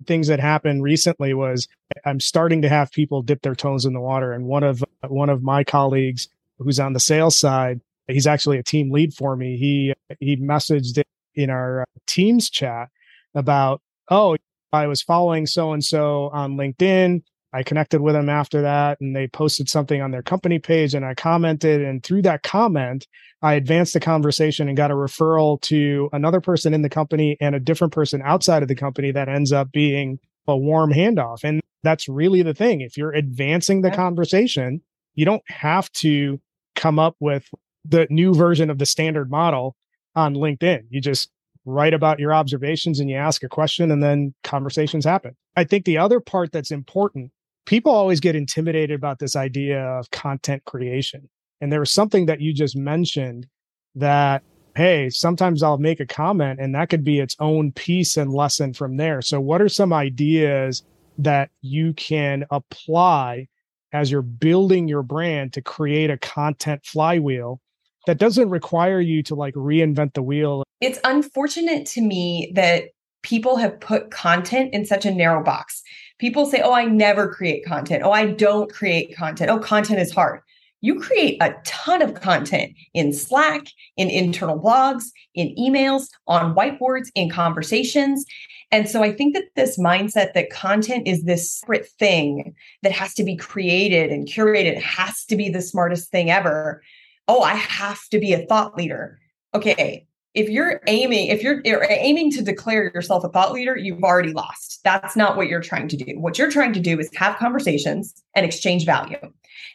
things 0.03 0.27
that 0.27 0.39
happened 0.39 0.83
recently 0.83 1.33
was 1.33 1.67
I'm 2.05 2.19
starting 2.19 2.62
to 2.62 2.69
have 2.69 2.91
people 2.91 3.22
dip 3.22 3.41
their 3.41 3.55
toes 3.55 3.86
in 3.86 3.93
the 3.93 4.01
water. 4.01 4.31
And 4.33 4.45
one 4.45 4.63
of 4.63 4.83
one 5.07 5.29
of 5.29 5.43
my 5.43 5.63
colleagues 5.63 6.27
who's 6.60 6.79
on 6.79 6.93
the 6.93 7.00
sales 7.00 7.38
side 7.38 7.81
he's 8.07 8.27
actually 8.27 8.57
a 8.57 8.63
team 8.63 8.91
lead 8.91 9.13
for 9.13 9.36
me. 9.36 9.57
He 9.57 9.93
he 10.19 10.38
messaged 10.38 11.01
in 11.36 11.50
our 11.50 11.81
uh, 11.81 11.86
Teams 12.05 12.50
chat 12.50 12.89
about, 13.33 13.81
oh, 14.10 14.38
I 14.72 14.88
was 14.88 15.01
following 15.01 15.45
so 15.45 15.74
and 15.74 15.83
so 15.83 16.29
on 16.33 16.57
LinkedIn. 16.57 17.24
I 17.53 17.63
connected 17.63 18.01
with 18.01 18.15
them 18.15 18.29
after 18.29 18.62
that, 18.63 19.00
and 19.00 19.15
they 19.15 19.27
posted 19.27 19.69
something 19.69 20.01
on 20.01 20.12
their 20.12 20.24
company 20.24 20.57
page, 20.57 20.95
and 20.95 21.05
I 21.05 21.13
commented. 21.13 21.81
And 21.81 22.03
through 22.03 22.24
that 22.24 22.43
comment, 22.43 23.07
I 23.41 23.53
advanced 23.53 23.93
the 23.93 24.00
conversation 24.00 24.67
and 24.67 24.75
got 24.75 24.91
a 24.91 24.95
referral 24.95 25.62
to 25.62 26.10
another 26.13 26.41
person 26.41 26.74
in 26.74 26.81
the 26.81 26.89
company 26.89 27.38
and 27.39 27.53
a 27.53 27.60
different 27.60 27.93
person 27.93 28.22
outside 28.24 28.63
of 28.63 28.69
the 28.69 28.75
company 28.75 29.12
that 29.12 29.29
ends 29.29 29.51
up 29.51 29.72
being 29.72 30.19
a 30.48 30.57
warm 30.57 30.91
handoff. 30.91 31.43
And 31.43 31.62
that's 31.83 32.10
really 32.10 32.41
the 32.41 32.53
thing. 32.53 32.81
If 32.81 32.98
you're 32.98 33.13
advancing 33.13 33.81
the 33.81 33.91
conversation, 33.91 34.81
you 35.15 35.25
don't 35.25 35.43
have 35.48 35.91
to 35.93 36.39
come 36.75 36.98
up 36.98 37.15
with 37.19 37.48
the 37.86 38.07
new 38.10 38.33
version 38.33 38.69
of 38.69 38.79
the 38.79 38.86
standard 38.86 39.29
model 39.29 39.75
on 40.15 40.33
LinkedIn. 40.33 40.86
You 40.89 41.01
just 41.01 41.29
write 41.65 41.93
about 41.93 42.19
your 42.19 42.33
observations 42.33 43.00
and 43.00 43.10
you 43.10 43.15
ask 43.15 43.43
a 43.43 43.50
question 43.50 43.91
and 43.91 44.01
then 44.01 44.33
conversations 44.43 45.05
happen. 45.05 45.36
I 45.55 45.63
think 45.63 45.86
the 45.86 45.98
other 45.98 46.19
part 46.19 46.51
that's 46.51 46.72
important, 46.72 47.31
people 47.65 47.91
always 47.91 48.20
get 48.20 48.36
intimidated 48.36 48.96
about 48.96 49.20
this 49.20 49.36
idea 49.36 49.82
of 49.82 50.10
content 50.12 50.63
creation. 50.65 51.29
And 51.62 51.72
there 51.72 51.79
was 51.79 51.91
something 51.91 52.25
that 52.25 52.41
you 52.41 52.53
just 52.53 52.75
mentioned 52.75 53.48
that, 53.96 54.43
hey, 54.75 55.10
sometimes 55.10 55.63
I'll 55.63 55.77
make 55.77 56.00
a 56.00 56.05
comment 56.05 56.60
and 56.60 56.75
that 56.75 56.89
could 56.89 57.03
be 57.03 57.20
its 57.20 57.36
own 57.39 57.72
piece 57.72 58.17
and 58.17 58.34
lesson 58.34 58.74
from 58.74 58.98
there. 58.98 59.22
So, 59.22 59.39
what 59.39 59.62
are 59.62 59.70
some 59.70 59.93
ideas 59.93 60.84
that 61.17 61.50
you 61.62 61.93
can 61.93 62.46
apply 62.51 63.48
as 63.93 64.10
you're 64.12 64.24
building 64.24 64.88
your 64.88 65.03
brand 65.03 65.53
to 65.53 65.62
create 65.62 66.10
a 66.10 66.17
content 66.17 66.84
flywheel 66.84 67.62
that 68.08 68.17
doesn't 68.17 68.50
require 68.50 69.00
you 69.00 69.24
to 69.24 69.36
like 69.36 69.53
reinvent 69.53 70.13
the 70.13 70.24
wheel. 70.24 70.63
It's 70.82 71.00
unfortunate 71.03 71.86
to 71.88 72.01
me 72.01 72.51
that 72.55 72.86
people 73.22 73.55
have 73.58 73.79
put 73.79 74.12
content 74.12 74.74
in 74.74 74.86
such 74.86 75.05
a 75.05 75.13
narrow 75.13 75.43
box. 75.43 75.82
People 76.20 76.46
say, 76.46 76.62
Oh, 76.62 76.74
I 76.74 76.86
never 76.86 77.27
create 77.27 77.65
content. 77.65 78.03
Oh, 78.03 78.12
I 78.12 78.27
don't 78.27 78.72
create 78.72 79.15
content. 79.15 79.50
Oh, 79.50 79.60
content 79.60 80.00
is 80.00 80.12
hard. 80.12 80.41
You 80.82 81.00
create 81.00 81.41
a 81.41 81.55
ton 81.63 82.01
of 82.01 82.13
content 82.15 82.74
in 82.93 83.13
Slack, 83.13 83.67
in 83.96 84.10
internal 84.10 84.60
blogs, 84.60 85.05
in 85.34 85.55
emails, 85.58 86.10
on 86.27 86.53
whiteboards, 86.55 87.08
in 87.15 87.29
conversations. 87.29 88.25
And 88.70 88.89
so 88.89 89.01
I 89.01 89.13
think 89.13 89.34
that 89.34 89.46
this 89.55 89.79
mindset 89.79 90.34
that 90.34 90.50
content 90.50 91.08
is 91.08 91.24
this 91.24 91.60
separate 91.60 91.88
thing 92.00 92.53
that 92.82 92.91
has 92.91 93.13
to 93.13 93.24
be 93.24 93.38
created 93.38 94.12
and 94.12 94.27
curated, 94.27 94.82
has 94.82 95.24
to 95.25 95.38
be 95.38 95.48
the 95.48 95.62
smartest 95.62 96.12
thing 96.12 96.29
ever 96.29 96.82
oh, 97.27 97.41
I 97.41 97.55
have 97.55 98.08
to 98.10 98.20
be 98.20 98.34
a 98.34 98.46
thought 98.46 98.75
leader. 98.75 99.20
Okay. 99.53 100.08
If 100.34 100.50
you're 100.50 100.82
aiming, 100.88 101.28
if 101.28 101.44
you're, 101.44 101.62
you're 101.63 101.86
aiming 101.88 102.32
to 102.32 102.42
declare 102.42 102.92
yourself 102.94 103.24
a 103.24 103.30
thought 103.30 103.54
leader, 103.54 103.78
you've 103.78 104.04
already 104.04 104.34
lost. 104.34 104.82
That's 104.84 105.16
not 105.16 105.38
what 105.38 105.48
you're 105.48 105.62
trying 105.62 105.88
to 105.90 105.98
do. 105.98 106.20
What 106.20 106.40
you're 106.40 106.50
trying 106.50 106.74
to 106.74 106.80
do 106.80 107.00
is 107.00 107.10
have 107.16 107.38
conversations 107.38 108.24
and 108.36 108.46
exchange 108.46 108.86
value. 108.86 109.18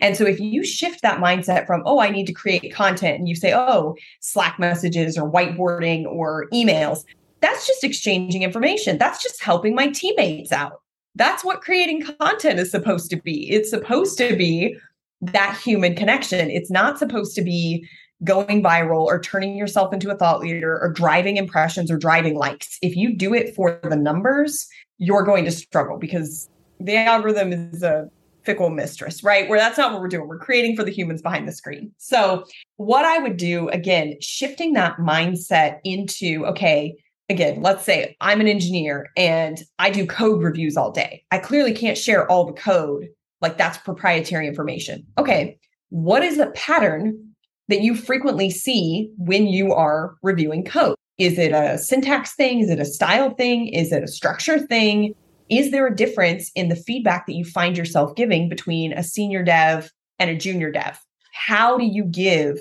And 0.00 0.16
so 0.16 0.24
if 0.26 0.40
you 0.40 0.64
shift 0.64 1.02
that 1.02 1.20
mindset 1.20 1.66
from, 1.66 1.82
oh, 1.86 2.00
I 2.00 2.10
need 2.10 2.26
to 2.26 2.32
create 2.32 2.74
content, 2.74 3.18
and 3.18 3.28
you 3.28 3.36
say, 3.36 3.52
oh, 3.54 3.94
Slack 4.20 4.58
messages 4.58 5.16
or 5.16 5.30
whiteboarding 5.30 6.06
or 6.06 6.46
emails, 6.52 7.04
that's 7.40 7.66
just 7.66 7.84
exchanging 7.84 8.42
information. 8.42 8.98
That's 8.98 9.22
just 9.22 9.42
helping 9.42 9.74
my 9.74 9.88
teammates 9.88 10.50
out. 10.50 10.80
That's 11.14 11.44
what 11.44 11.62
creating 11.62 12.04
content 12.20 12.58
is 12.58 12.70
supposed 12.70 13.10
to 13.10 13.16
be. 13.16 13.50
It's 13.50 13.70
supposed 13.70 14.18
to 14.18 14.36
be 14.36 14.76
that 15.20 15.56
human 15.56 15.94
connection. 15.94 16.50
It's 16.50 16.70
not 16.70 16.98
supposed 16.98 17.34
to 17.36 17.42
be 17.42 17.88
going 18.24 18.62
viral 18.62 19.04
or 19.04 19.20
turning 19.20 19.56
yourself 19.56 19.92
into 19.92 20.10
a 20.10 20.16
thought 20.16 20.40
leader 20.40 20.78
or 20.80 20.92
driving 20.92 21.36
impressions 21.36 21.90
or 21.90 21.96
driving 21.96 22.36
likes. 22.36 22.78
If 22.82 22.96
you 22.96 23.16
do 23.16 23.32
it 23.34 23.54
for 23.54 23.78
the 23.82 23.96
numbers, 23.96 24.66
you're 24.98 25.22
going 25.22 25.44
to 25.44 25.52
struggle 25.52 25.98
because 25.98 26.48
the 26.80 26.96
algorithm 26.96 27.52
is 27.52 27.82
a 27.82 28.08
fickle 28.44 28.70
mistress, 28.70 29.22
right? 29.22 29.48
Where 29.48 29.58
that's 29.58 29.78
not 29.78 29.92
what 29.92 30.00
we're 30.00 30.08
doing. 30.08 30.26
We're 30.26 30.38
creating 30.38 30.74
for 30.74 30.82
the 30.82 30.90
humans 30.90 31.22
behind 31.22 31.46
the 31.46 31.52
screen. 31.52 31.92
So, 31.98 32.44
what 32.76 33.04
I 33.04 33.18
would 33.18 33.36
do 33.36 33.68
again, 33.68 34.14
shifting 34.20 34.72
that 34.72 34.96
mindset 34.96 35.78
into 35.84 36.46
okay, 36.46 36.96
again, 37.28 37.62
let's 37.62 37.84
say 37.84 38.16
I'm 38.20 38.40
an 38.40 38.48
engineer 38.48 39.10
and 39.16 39.58
I 39.78 39.90
do 39.90 40.06
code 40.06 40.42
reviews 40.42 40.76
all 40.76 40.90
day. 40.90 41.24
I 41.30 41.38
clearly 41.38 41.74
can't 41.74 41.98
share 41.98 42.28
all 42.30 42.46
the 42.46 42.54
code, 42.54 43.08
like 43.40 43.58
that's 43.58 43.78
proprietary 43.78 44.48
information. 44.48 45.06
Okay, 45.18 45.58
what 45.90 46.22
is 46.22 46.38
a 46.38 46.50
pattern 46.52 47.27
that 47.68 47.82
you 47.82 47.94
frequently 47.94 48.50
see 48.50 49.10
when 49.16 49.46
you 49.46 49.72
are 49.72 50.16
reviewing 50.22 50.64
code? 50.64 50.96
Is 51.18 51.38
it 51.38 51.52
a 51.52 51.78
syntax 51.78 52.34
thing? 52.34 52.60
Is 52.60 52.70
it 52.70 52.78
a 52.78 52.84
style 52.84 53.34
thing? 53.34 53.68
Is 53.68 53.92
it 53.92 54.02
a 54.02 54.08
structure 54.08 54.58
thing? 54.58 55.14
Is 55.48 55.70
there 55.70 55.86
a 55.86 55.94
difference 55.94 56.50
in 56.54 56.68
the 56.68 56.76
feedback 56.76 57.26
that 57.26 57.34
you 57.34 57.44
find 57.44 57.76
yourself 57.76 58.14
giving 58.14 58.48
between 58.48 58.92
a 58.92 59.02
senior 59.02 59.42
dev 59.42 59.90
and 60.18 60.30
a 60.30 60.36
junior 60.36 60.70
dev? 60.70 60.98
How 61.32 61.78
do 61.78 61.84
you 61.84 62.04
give 62.04 62.58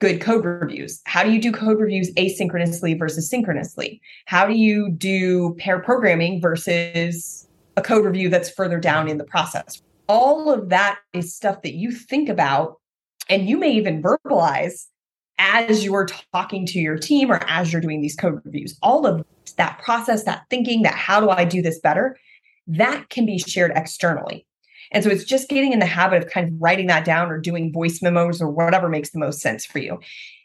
good 0.00 0.20
code 0.20 0.44
reviews? 0.44 1.00
How 1.04 1.22
do 1.22 1.30
you 1.30 1.40
do 1.40 1.52
code 1.52 1.78
reviews 1.78 2.12
asynchronously 2.14 2.98
versus 2.98 3.28
synchronously? 3.28 4.00
How 4.24 4.46
do 4.46 4.54
you 4.54 4.90
do 4.90 5.54
pair 5.58 5.78
programming 5.78 6.40
versus 6.40 7.46
a 7.76 7.82
code 7.82 8.04
review 8.04 8.28
that's 8.28 8.50
further 8.50 8.80
down 8.80 9.08
in 9.08 9.18
the 9.18 9.24
process? 9.24 9.82
All 10.08 10.50
of 10.50 10.70
that 10.70 10.98
is 11.12 11.34
stuff 11.34 11.62
that 11.62 11.74
you 11.74 11.92
think 11.92 12.28
about 12.28 12.79
and 13.30 13.48
you 13.48 13.56
may 13.56 13.70
even 13.70 14.02
verbalize 14.02 14.86
as 15.38 15.84
you're 15.84 16.06
talking 16.34 16.66
to 16.66 16.78
your 16.78 16.98
team 16.98 17.32
or 17.32 17.40
as 17.46 17.72
you're 17.72 17.80
doing 17.80 18.02
these 18.02 18.16
code 18.16 18.40
reviews. 18.44 18.76
All 18.82 19.06
of 19.06 19.24
that 19.56 19.78
process, 19.78 20.24
that 20.24 20.42
thinking, 20.50 20.82
that 20.82 20.94
how 20.94 21.20
do 21.20 21.30
I 21.30 21.44
do 21.44 21.62
this 21.62 21.78
better, 21.78 22.18
that 22.66 23.08
can 23.08 23.24
be 23.24 23.38
shared 23.38 23.72
externally. 23.74 24.46
And 24.92 25.02
so 25.02 25.10
it's 25.10 25.24
just 25.24 25.48
getting 25.48 25.72
in 25.72 25.78
the 25.78 25.86
habit 25.86 26.24
of 26.24 26.30
kind 26.30 26.48
of 26.48 26.60
writing 26.60 26.88
that 26.88 27.04
down 27.04 27.30
or 27.30 27.38
doing 27.38 27.72
voice 27.72 28.02
memos 28.02 28.42
or 28.42 28.50
whatever 28.50 28.88
makes 28.88 29.10
the 29.10 29.18
most 29.18 29.40
sense 29.40 29.64
for 29.64 29.78
you. 29.78 30.00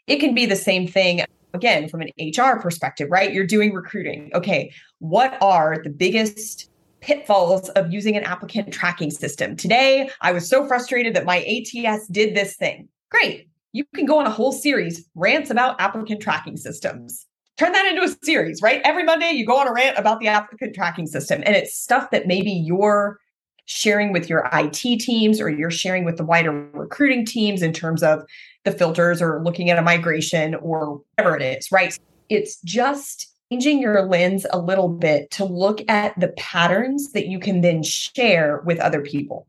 It 0.06 0.16
can 0.16 0.34
be 0.34 0.46
the 0.46 0.56
same 0.56 0.86
thing 0.86 1.24
again 1.52 1.88
from 1.88 2.02
an 2.02 2.10
HR 2.20 2.60
perspective, 2.60 3.08
right? 3.10 3.32
You're 3.32 3.46
doing 3.46 3.74
recruiting. 3.74 4.30
Okay, 4.34 4.72
what 5.00 5.36
are 5.42 5.82
the 5.82 5.90
biggest 5.90 6.70
pitfalls 7.06 7.68
of 7.70 7.92
using 7.92 8.16
an 8.16 8.24
applicant 8.24 8.72
tracking 8.72 9.12
system? 9.12 9.54
Today, 9.56 10.10
I 10.20 10.32
was 10.32 10.48
so 10.48 10.66
frustrated 10.66 11.14
that 11.14 11.24
my 11.24 11.38
ATS 11.38 12.08
did 12.08 12.34
this 12.34 12.56
thing. 12.56 12.88
Great. 13.12 13.48
You 13.72 13.84
can 13.94 14.06
go 14.06 14.18
on 14.18 14.26
a 14.26 14.30
whole 14.30 14.50
series, 14.50 15.08
rants 15.14 15.50
about 15.50 15.80
applicant 15.80 16.20
tracking 16.20 16.56
systems. 16.56 17.24
Turn 17.58 17.70
that 17.72 17.86
into 17.86 18.02
a 18.02 18.16
series, 18.24 18.60
right? 18.60 18.82
Every 18.84 19.04
Monday, 19.04 19.30
you 19.30 19.46
go 19.46 19.56
on 19.56 19.68
a 19.68 19.72
rant 19.72 19.96
about 19.96 20.18
the 20.18 20.26
applicant 20.26 20.74
tracking 20.74 21.06
system. 21.06 21.42
And 21.46 21.54
it's 21.54 21.74
stuff 21.74 22.10
that 22.10 22.26
maybe 22.26 22.50
you're 22.50 23.20
sharing 23.66 24.12
with 24.12 24.28
your 24.28 24.48
IT 24.52 24.98
teams 24.98 25.40
or 25.40 25.48
you're 25.48 25.70
sharing 25.70 26.04
with 26.04 26.16
the 26.16 26.24
wider 26.24 26.68
recruiting 26.72 27.24
teams 27.24 27.62
in 27.62 27.72
terms 27.72 28.02
of 28.02 28.22
the 28.64 28.72
filters 28.72 29.22
or 29.22 29.42
looking 29.44 29.70
at 29.70 29.78
a 29.78 29.82
migration 29.82 30.56
or 30.56 31.00
whatever 31.14 31.36
it 31.36 31.42
is, 31.42 31.70
right? 31.70 31.96
It's 32.28 32.60
just 32.62 33.32
changing 33.50 33.80
your 33.80 34.02
lens 34.02 34.46
a 34.50 34.58
little 34.58 34.88
bit 34.88 35.30
to 35.32 35.44
look 35.44 35.82
at 35.88 36.18
the 36.18 36.28
patterns 36.36 37.12
that 37.12 37.26
you 37.26 37.38
can 37.38 37.60
then 37.60 37.82
share 37.82 38.62
with 38.64 38.78
other 38.80 39.02
people. 39.02 39.46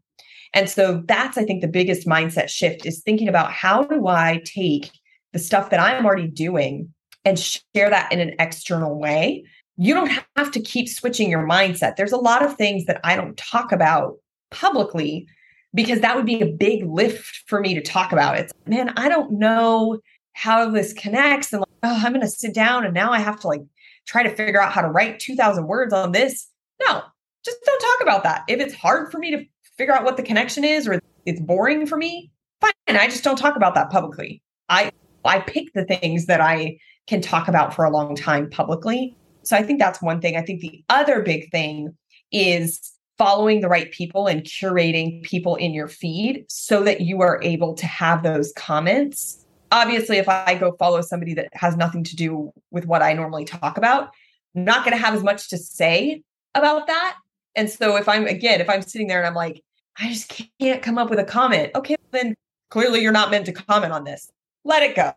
And 0.53 0.69
so 0.69 1.03
that's, 1.07 1.37
I 1.37 1.43
think, 1.43 1.61
the 1.61 1.67
biggest 1.67 2.07
mindset 2.07 2.49
shift 2.49 2.85
is 2.85 3.01
thinking 3.01 3.27
about 3.27 3.51
how 3.51 3.83
do 3.83 4.07
I 4.07 4.41
take 4.45 4.91
the 5.33 5.39
stuff 5.39 5.69
that 5.69 5.79
I'm 5.79 6.05
already 6.05 6.27
doing 6.27 6.93
and 7.25 7.37
share 7.37 7.89
that 7.89 8.11
in 8.11 8.19
an 8.19 8.35
external 8.39 8.97
way 8.97 9.43
you 9.77 9.93
don't 9.93 10.11
have 10.35 10.51
to 10.51 10.59
keep 10.59 10.89
switching 10.89 11.29
your 11.29 11.47
mindset. 11.47 11.95
There's 11.95 12.11
a 12.11 12.17
lot 12.17 12.43
of 12.43 12.55
things 12.55 12.85
that 12.85 12.99
I 13.03 13.15
don't 13.15 13.37
talk 13.37 13.71
about 13.71 14.17
publicly 14.49 15.27
because 15.73 15.99
that 15.99 16.15
would 16.15 16.25
be 16.25 16.41
a 16.41 16.47
big 16.47 16.83
lift 16.85 17.43
for 17.45 17.59
me 17.59 17.75
to 17.75 17.81
talk 17.81 18.11
about. 18.11 18.37
It's 18.37 18.53
man, 18.65 18.93
I 18.97 19.07
don't 19.07 19.33
know 19.33 19.99
how 20.33 20.69
this 20.69 20.93
connects 20.93 21.53
and 21.53 21.61
like, 21.61 21.69
oh, 21.83 22.01
I'm 22.03 22.11
going 22.11 22.21
to 22.21 22.27
sit 22.27 22.53
down 22.53 22.85
and 22.85 22.93
now 22.93 23.11
I 23.11 23.19
have 23.19 23.39
to 23.41 23.47
like 23.47 23.61
try 24.07 24.23
to 24.23 24.35
figure 24.35 24.61
out 24.61 24.71
how 24.71 24.81
to 24.81 24.89
write 24.89 25.19
2000 25.19 25.67
words 25.67 25.93
on 25.93 26.11
this. 26.11 26.47
No, 26.81 27.01
just 27.43 27.57
don't 27.65 27.79
talk 27.79 28.01
about 28.01 28.23
that. 28.23 28.43
If 28.47 28.59
it's 28.59 28.73
hard 28.73 29.11
for 29.11 29.19
me 29.19 29.31
to 29.31 29.45
figure 29.77 29.93
out 29.93 30.03
what 30.03 30.17
the 30.17 30.23
connection 30.23 30.63
is 30.63 30.87
or 30.87 31.01
it's 31.25 31.41
boring 31.41 31.85
for 31.85 31.97
me, 31.97 32.31
fine. 32.61 32.71
I 32.87 33.07
just 33.07 33.23
don't 33.23 33.37
talk 33.37 33.55
about 33.55 33.75
that 33.75 33.89
publicly. 33.89 34.41
I 34.69 34.91
I 35.25 35.39
pick 35.41 35.73
the 35.73 35.85
things 35.85 36.27
that 36.27 36.41
I 36.41 36.77
can 37.07 37.21
talk 37.21 37.47
about 37.47 37.73
for 37.73 37.85
a 37.85 37.91
long 37.91 38.15
time 38.15 38.49
publicly 38.49 39.15
so 39.47 39.55
I 39.55 39.63
think 39.63 39.79
that's 39.79 40.01
one 40.01 40.19
thing. 40.19 40.35
I 40.35 40.41
think 40.41 40.59
the 40.59 40.83
other 40.89 41.21
big 41.21 41.49
thing 41.51 41.95
is 42.33 42.91
following 43.17 43.61
the 43.61 43.69
right 43.69 43.89
people 43.91 44.27
and 44.27 44.43
curating 44.43 45.23
people 45.23 45.55
in 45.55 45.73
your 45.73 45.87
feed 45.87 46.43
so 46.49 46.83
that 46.83 46.99
you 46.99 47.21
are 47.21 47.39
able 47.41 47.73
to 47.75 47.85
have 47.87 48.23
those 48.23 48.51
comments. 48.57 49.45
Obviously, 49.71 50.17
if 50.17 50.29
I 50.29 50.55
go 50.55 50.73
follow 50.73 51.01
somebody 51.01 51.33
that 51.35 51.49
has 51.53 51.75
nothing 51.75 52.03
to 52.05 52.15
do 52.15 52.51
with 52.71 52.85
what 52.85 53.01
I 53.01 53.13
normally 53.13 53.45
talk 53.45 53.77
about, 53.77 54.09
I'm 54.55 54.63
not 54.63 54.83
going 54.83 54.95
to 54.95 55.03
have 55.03 55.13
as 55.13 55.23
much 55.23 55.49
to 55.49 55.57
say 55.57 56.23
about 56.55 56.87
that. 56.87 57.17
And 57.55 57.69
so 57.69 57.95
if 57.95 58.07
I'm 58.07 58.27
again, 58.27 58.61
if 58.61 58.69
I'm 58.69 58.81
sitting 58.81 59.07
there 59.07 59.17
and 59.17 59.27
I'm 59.27 59.33
like, 59.33 59.63
I 59.99 60.09
just 60.09 60.31
can't 60.59 60.81
come 60.81 60.97
up 60.97 61.09
with 61.09 61.19
a 61.19 61.23
comment, 61.23 61.71
okay, 61.75 61.95
then 62.11 62.35
clearly 62.69 63.01
you're 63.01 63.11
not 63.11 63.31
meant 63.31 63.45
to 63.47 63.51
comment 63.51 63.91
on 63.91 64.03
this. 64.03 64.29
Let 64.63 64.83
it 64.83 64.95
go. 64.95 65.13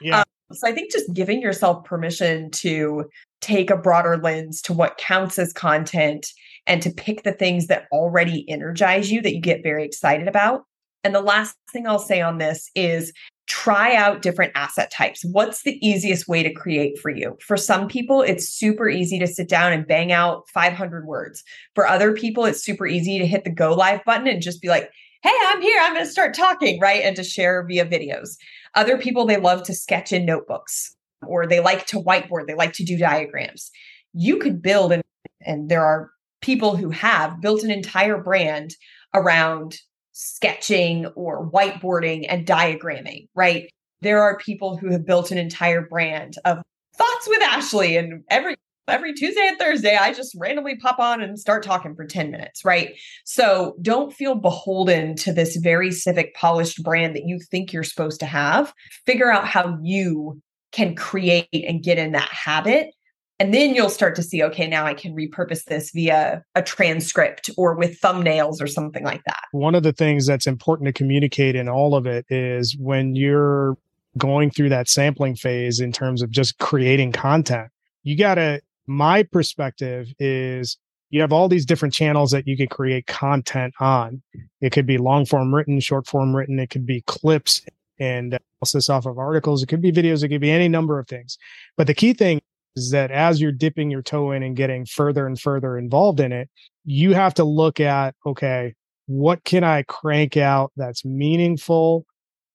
Yeah. 0.00 0.20
Um, 0.20 0.24
so 0.52 0.68
I 0.68 0.72
think 0.72 0.92
just 0.92 1.12
giving 1.12 1.42
yourself 1.42 1.84
permission 1.84 2.50
to 2.52 3.08
take 3.40 3.70
a 3.70 3.76
broader 3.76 4.16
lens 4.16 4.62
to 4.62 4.72
what 4.72 4.96
counts 4.98 5.38
as 5.38 5.52
content 5.52 6.32
and 6.66 6.82
to 6.82 6.90
pick 6.90 7.22
the 7.22 7.32
things 7.32 7.66
that 7.66 7.86
already 7.92 8.48
energize 8.48 9.10
you 9.10 9.22
that 9.22 9.34
you 9.34 9.40
get 9.40 9.62
very 9.62 9.84
excited 9.84 10.28
about. 10.28 10.64
And 11.04 11.14
the 11.14 11.20
last 11.20 11.56
thing 11.72 11.86
I'll 11.86 11.98
say 11.98 12.20
on 12.20 12.38
this 12.38 12.70
is 12.74 13.12
try 13.48 13.94
out 13.94 14.22
different 14.22 14.52
asset 14.54 14.90
types. 14.90 15.24
What's 15.24 15.62
the 15.62 15.78
easiest 15.86 16.28
way 16.28 16.42
to 16.42 16.52
create 16.52 16.98
for 16.98 17.10
you? 17.10 17.36
For 17.40 17.56
some 17.56 17.88
people, 17.88 18.22
it's 18.22 18.48
super 18.48 18.88
easy 18.88 19.18
to 19.18 19.26
sit 19.26 19.48
down 19.48 19.72
and 19.72 19.86
bang 19.86 20.12
out 20.12 20.44
500 20.52 21.06
words. 21.06 21.42
For 21.74 21.86
other 21.86 22.12
people, 22.12 22.44
it's 22.44 22.62
super 22.62 22.86
easy 22.86 23.18
to 23.18 23.26
hit 23.26 23.44
the 23.44 23.50
go 23.50 23.74
live 23.74 24.04
button 24.04 24.28
and 24.28 24.42
just 24.42 24.60
be 24.60 24.68
like, 24.68 24.90
hey, 25.22 25.32
I'm 25.46 25.62
here. 25.62 25.80
I'm 25.80 25.94
going 25.94 26.04
to 26.04 26.10
start 26.10 26.34
talking, 26.34 26.78
right? 26.78 27.02
And 27.02 27.16
to 27.16 27.24
share 27.24 27.66
via 27.66 27.86
videos. 27.86 28.36
Other 28.74 28.98
people, 28.98 29.24
they 29.24 29.38
love 29.38 29.62
to 29.64 29.74
sketch 29.74 30.12
in 30.12 30.26
notebooks 30.26 30.94
or 31.26 31.46
they 31.46 31.60
like 31.60 31.86
to 31.86 32.00
whiteboard, 32.00 32.46
they 32.46 32.54
like 32.54 32.74
to 32.74 32.84
do 32.84 32.96
diagrams. 32.96 33.70
You 34.12 34.36
could 34.38 34.62
build, 34.62 34.92
and, 34.92 35.02
and 35.44 35.68
there 35.68 35.84
are 35.84 36.10
people 36.40 36.76
who 36.76 36.90
have 36.90 37.40
built 37.40 37.62
an 37.62 37.70
entire 37.70 38.22
brand 38.22 38.76
around 39.14 39.78
sketching 40.18 41.06
or 41.14 41.48
whiteboarding 41.48 42.26
and 42.28 42.44
diagramming, 42.44 43.28
right? 43.36 43.70
There 44.00 44.20
are 44.20 44.36
people 44.36 44.76
who 44.76 44.90
have 44.90 45.06
built 45.06 45.30
an 45.30 45.38
entire 45.38 45.82
brand 45.82 46.34
of 46.44 46.58
thoughts 46.96 47.28
with 47.28 47.40
Ashley 47.40 47.96
and 47.96 48.24
every 48.28 48.56
every 48.88 49.12
Tuesday 49.12 49.46
and 49.46 49.58
Thursday, 49.58 49.96
I 49.96 50.14
just 50.14 50.34
randomly 50.38 50.76
pop 50.76 50.98
on 50.98 51.20
and 51.20 51.38
start 51.38 51.62
talking 51.62 51.94
for 51.94 52.06
10 52.06 52.30
minutes, 52.30 52.64
right? 52.64 52.94
So 53.24 53.76
don't 53.82 54.14
feel 54.14 54.34
beholden 54.34 55.14
to 55.16 55.32
this 55.32 55.56
very 55.56 55.92
civic, 55.92 56.34
polished 56.34 56.82
brand 56.82 57.14
that 57.14 57.26
you 57.26 57.38
think 57.38 57.70
you're 57.70 57.84
supposed 57.84 58.18
to 58.20 58.26
have. 58.26 58.72
Figure 59.04 59.30
out 59.30 59.46
how 59.46 59.78
you 59.82 60.40
can 60.72 60.94
create 60.94 61.48
and 61.52 61.82
get 61.82 61.98
in 61.98 62.12
that 62.12 62.30
habit. 62.30 62.94
And 63.40 63.54
then 63.54 63.74
you'll 63.74 63.90
start 63.90 64.16
to 64.16 64.22
see, 64.22 64.42
okay, 64.42 64.66
now 64.66 64.84
I 64.84 64.94
can 64.94 65.14
repurpose 65.14 65.64
this 65.64 65.92
via 65.92 66.42
a 66.56 66.62
transcript 66.62 67.50
or 67.56 67.74
with 67.74 68.00
thumbnails 68.00 68.60
or 68.60 68.66
something 68.66 69.04
like 69.04 69.22
that. 69.26 69.42
One 69.52 69.76
of 69.76 69.84
the 69.84 69.92
things 69.92 70.26
that's 70.26 70.46
important 70.46 70.86
to 70.86 70.92
communicate 70.92 71.54
in 71.54 71.68
all 71.68 71.94
of 71.94 72.06
it 72.06 72.26
is 72.28 72.76
when 72.78 73.14
you're 73.14 73.76
going 74.16 74.50
through 74.50 74.70
that 74.70 74.88
sampling 74.88 75.36
phase 75.36 75.78
in 75.78 75.92
terms 75.92 76.20
of 76.20 76.30
just 76.30 76.58
creating 76.58 77.12
content, 77.12 77.70
you 78.02 78.16
got 78.16 78.34
to 78.36 78.60
my 78.88 79.22
perspective 79.22 80.08
is 80.18 80.78
you 81.10 81.20
have 81.20 81.32
all 81.32 81.48
these 81.48 81.64
different 81.64 81.94
channels 81.94 82.30
that 82.32 82.46
you 82.46 82.56
can 82.56 82.66
create 82.68 83.06
content 83.06 83.74
on. 83.80 84.20
It 84.60 84.72
could 84.72 84.86
be 84.86 84.98
long 84.98 85.26
form 85.26 85.54
written, 85.54 85.78
short 85.80 86.06
form 86.06 86.34
written. 86.34 86.58
It 86.58 86.70
could 86.70 86.86
be 86.86 87.02
clips 87.02 87.62
and 88.00 88.38
analysis 88.60 88.88
off 88.88 89.06
of 89.06 89.18
articles. 89.18 89.62
It 89.62 89.66
could 89.66 89.80
be 89.80 89.92
videos. 89.92 90.22
It 90.22 90.28
could 90.28 90.40
be 90.40 90.50
any 90.50 90.68
number 90.68 90.98
of 90.98 91.06
things. 91.06 91.38
But 91.76 91.86
the 91.86 91.94
key 91.94 92.12
thing 92.12 92.37
is 92.78 92.90
that 92.92 93.10
as 93.10 93.40
you're 93.40 93.52
dipping 93.52 93.90
your 93.90 94.02
toe 94.02 94.32
in 94.32 94.42
and 94.42 94.56
getting 94.56 94.86
further 94.86 95.26
and 95.26 95.38
further 95.38 95.76
involved 95.76 96.20
in 96.20 96.32
it, 96.32 96.48
you 96.84 97.12
have 97.12 97.34
to 97.34 97.44
look 97.44 97.80
at, 97.80 98.14
okay, 98.24 98.74
what 99.06 99.44
can 99.44 99.64
I 99.64 99.82
crank 99.82 100.36
out 100.36 100.72
that's 100.76 101.04
meaningful 101.04 102.06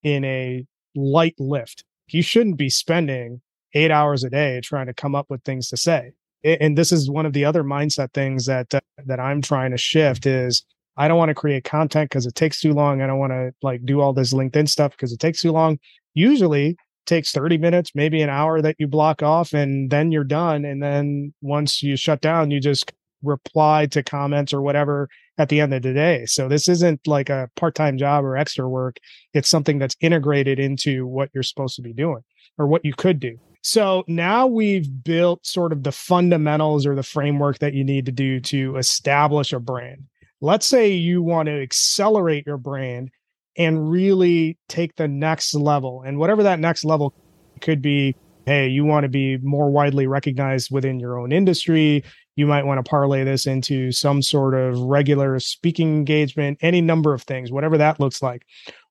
in 0.01 0.25
a 0.25 0.65
light 0.95 1.36
lift? 1.38 1.83
You 2.07 2.23
shouldn't 2.23 2.57
be 2.57 2.69
spending 2.69 3.41
eight 3.75 3.91
hours 3.91 4.23
a 4.23 4.29
day 4.29 4.62
trying 4.62 4.88
to 4.88 4.93
come 4.93 5.13
up 5.13 5.27
with 5.29 5.43
things 5.43 5.69
to 5.69 5.77
say 5.77 6.13
and 6.43 6.77
this 6.77 6.91
is 6.91 7.09
one 7.09 7.25
of 7.25 7.33
the 7.33 7.45
other 7.45 7.63
mindset 7.63 8.12
things 8.13 8.45
that 8.45 8.73
uh, 8.73 8.79
that 9.05 9.19
I'm 9.19 9.41
trying 9.41 9.71
to 9.71 9.77
shift 9.77 10.25
is 10.25 10.63
I 10.97 11.07
don't 11.07 11.17
want 11.17 11.29
to 11.29 11.36
create 11.36 11.63
content 11.63 12.09
because 12.09 12.25
it 12.25 12.36
takes 12.36 12.59
too 12.59 12.73
long. 12.73 13.01
I 13.01 13.07
don't 13.07 13.19
want 13.19 13.31
to 13.31 13.53
like 13.62 13.86
do 13.86 14.01
all 14.01 14.13
this 14.13 14.33
LinkedIn 14.33 14.69
stuff 14.69 14.91
because 14.91 15.12
it 15.12 15.19
takes 15.19 15.41
too 15.41 15.51
long. 15.51 15.79
Usually 16.13 16.77
takes 17.05 17.31
30 17.31 17.57
minutes, 17.57 17.91
maybe 17.95 18.21
an 18.21 18.29
hour 18.29 18.61
that 18.61 18.75
you 18.79 18.87
block 18.87 19.23
off 19.23 19.53
and 19.53 19.89
then 19.89 20.11
you're 20.11 20.23
done. 20.23 20.65
And 20.65 20.81
then 20.81 21.33
once 21.41 21.83
you 21.83 21.95
shut 21.95 22.21
down, 22.21 22.51
you 22.51 22.59
just 22.59 22.91
reply 23.23 23.85
to 23.87 24.03
comments 24.03 24.53
or 24.53 24.61
whatever 24.61 25.09
at 25.37 25.49
the 25.49 25.61
end 25.61 25.73
of 25.73 25.81
the 25.81 25.93
day. 25.93 26.25
So 26.25 26.47
this 26.47 26.67
isn't 26.67 27.07
like 27.07 27.29
a 27.29 27.49
part-time 27.55 27.97
job 27.97 28.25
or 28.25 28.37
extra 28.37 28.67
work. 28.67 28.97
It's 29.33 29.49
something 29.49 29.79
that's 29.79 29.95
integrated 30.01 30.59
into 30.59 31.07
what 31.07 31.29
you're 31.33 31.43
supposed 31.43 31.75
to 31.77 31.81
be 31.81 31.93
doing 31.93 32.21
or 32.57 32.67
what 32.67 32.85
you 32.85 32.93
could 32.93 33.19
do. 33.19 33.37
So 33.61 34.03
now 34.07 34.45
we've 34.45 35.03
built 35.03 35.45
sort 35.45 35.71
of 35.71 35.83
the 35.83 35.91
fundamentals 35.93 36.85
or 36.85 36.95
the 36.95 37.03
framework 37.03 37.59
that 37.59 37.73
you 37.73 37.85
need 37.85 38.05
to 38.07 38.11
do 38.11 38.41
to 38.41 38.75
establish 38.75 39.53
a 39.53 39.59
brand. 39.59 40.03
Let's 40.41 40.65
say 40.65 40.91
you 40.91 41.23
want 41.23 41.47
to 41.47 41.61
accelerate 41.61 42.45
your 42.45 42.57
brand 42.57 43.09
and 43.57 43.89
really 43.89 44.57
take 44.67 44.95
the 44.95 45.07
next 45.07 45.53
level. 45.53 46.03
And 46.05 46.17
whatever 46.17 46.43
that 46.43 46.59
next 46.59 46.83
level 46.83 47.13
could 47.61 47.81
be, 47.81 48.15
hey, 48.45 48.67
you 48.67 48.85
want 48.85 49.03
to 49.03 49.09
be 49.09 49.37
more 49.37 49.69
widely 49.69 50.07
recognized 50.07 50.69
within 50.71 50.99
your 50.99 51.19
own 51.19 51.31
industry. 51.31 52.03
You 52.35 52.47
might 52.47 52.65
want 52.65 52.83
to 52.83 52.89
parlay 52.89 53.23
this 53.23 53.45
into 53.45 53.91
some 53.91 54.21
sort 54.21 54.55
of 54.55 54.79
regular 54.79 55.39
speaking 55.39 55.95
engagement, 55.95 56.57
any 56.61 56.81
number 56.81 57.13
of 57.13 57.21
things, 57.21 57.51
whatever 57.51 57.77
that 57.77 57.99
looks 57.99 58.21
like 58.21 58.43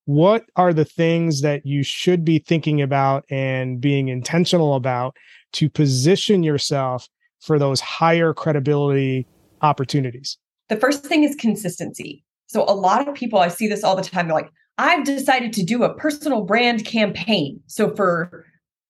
what 0.04 0.44
are 0.56 0.72
the 0.72 0.84
things 0.84 1.42
that 1.42 1.64
you 1.64 1.82
should 1.82 2.24
be 2.24 2.38
thinking 2.38 2.82
about 2.82 3.24
and 3.30 3.80
being 3.80 4.08
intentional 4.08 4.74
about 4.74 5.16
to 5.52 5.68
position 5.68 6.42
yourself 6.42 7.08
for 7.40 7.58
those 7.58 7.80
higher 7.80 8.32
credibility 8.34 9.26
opportunities? 9.60 10.38
The 10.68 10.76
first 10.76 11.04
thing 11.04 11.22
is 11.22 11.36
consistency. 11.36 12.24
So, 12.52 12.64
a 12.64 12.74
lot 12.74 13.08
of 13.08 13.14
people, 13.14 13.38
I 13.38 13.48
see 13.48 13.66
this 13.66 13.82
all 13.82 13.96
the 13.96 14.02
time. 14.02 14.28
They're 14.28 14.34
like, 14.34 14.50
I've 14.76 15.04
decided 15.04 15.54
to 15.54 15.64
do 15.64 15.84
a 15.84 15.94
personal 15.94 16.42
brand 16.42 16.84
campaign. 16.84 17.60
So, 17.66 17.94
for 17.94 18.44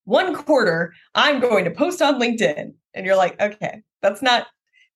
one 0.05 0.35
quarter, 0.35 0.92
I'm 1.14 1.40
going 1.40 1.64
to 1.64 1.70
post 1.70 2.03
on 2.03 2.20
LinkedIn. 2.20 2.72
And 2.94 3.07
you're 3.07 3.16
like, 3.16 3.40
okay, 3.40 3.83
that's 4.01 4.20
not, 4.20 4.48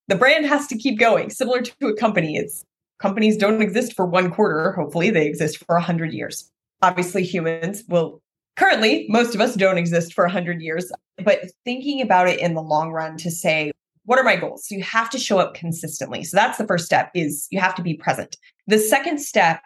the 0.08 0.16
brand 0.16 0.46
has 0.46 0.66
to 0.66 0.76
keep 0.76 0.98
going. 0.98 1.30
Similar 1.30 1.62
to 1.62 1.86
a 1.86 1.96
company, 1.96 2.36
it's 2.36 2.64
companies 2.98 3.36
don't 3.36 3.62
exist 3.62 3.94
for 3.94 4.04
one 4.04 4.32
quarter. 4.32 4.72
Hopefully, 4.72 5.10
they 5.10 5.26
exist 5.26 5.64
for 5.64 5.76
100 5.76 6.12
years. 6.12 6.50
Obviously, 6.82 7.22
humans 7.22 7.84
will 7.88 8.20
currently, 8.56 9.06
most 9.08 9.34
of 9.36 9.40
us 9.40 9.54
don't 9.54 9.78
exist 9.78 10.12
for 10.12 10.24
100 10.24 10.60
years, 10.60 10.90
but 11.24 11.38
thinking 11.64 12.02
about 12.02 12.28
it 12.28 12.40
in 12.40 12.54
the 12.54 12.62
long 12.62 12.90
run 12.90 13.16
to 13.18 13.30
say, 13.30 13.70
what 14.06 14.18
are 14.18 14.24
my 14.24 14.36
goals? 14.36 14.66
So 14.66 14.74
you 14.74 14.82
have 14.82 15.10
to 15.10 15.18
show 15.18 15.38
up 15.38 15.54
consistently. 15.54 16.24
So 16.24 16.36
that's 16.36 16.58
the 16.58 16.66
first 16.66 16.86
step 16.86 17.10
is 17.14 17.46
you 17.50 17.60
have 17.60 17.74
to 17.74 17.82
be 17.82 17.94
present. 17.94 18.36
The 18.66 18.78
second 18.78 19.18
step 19.18 19.60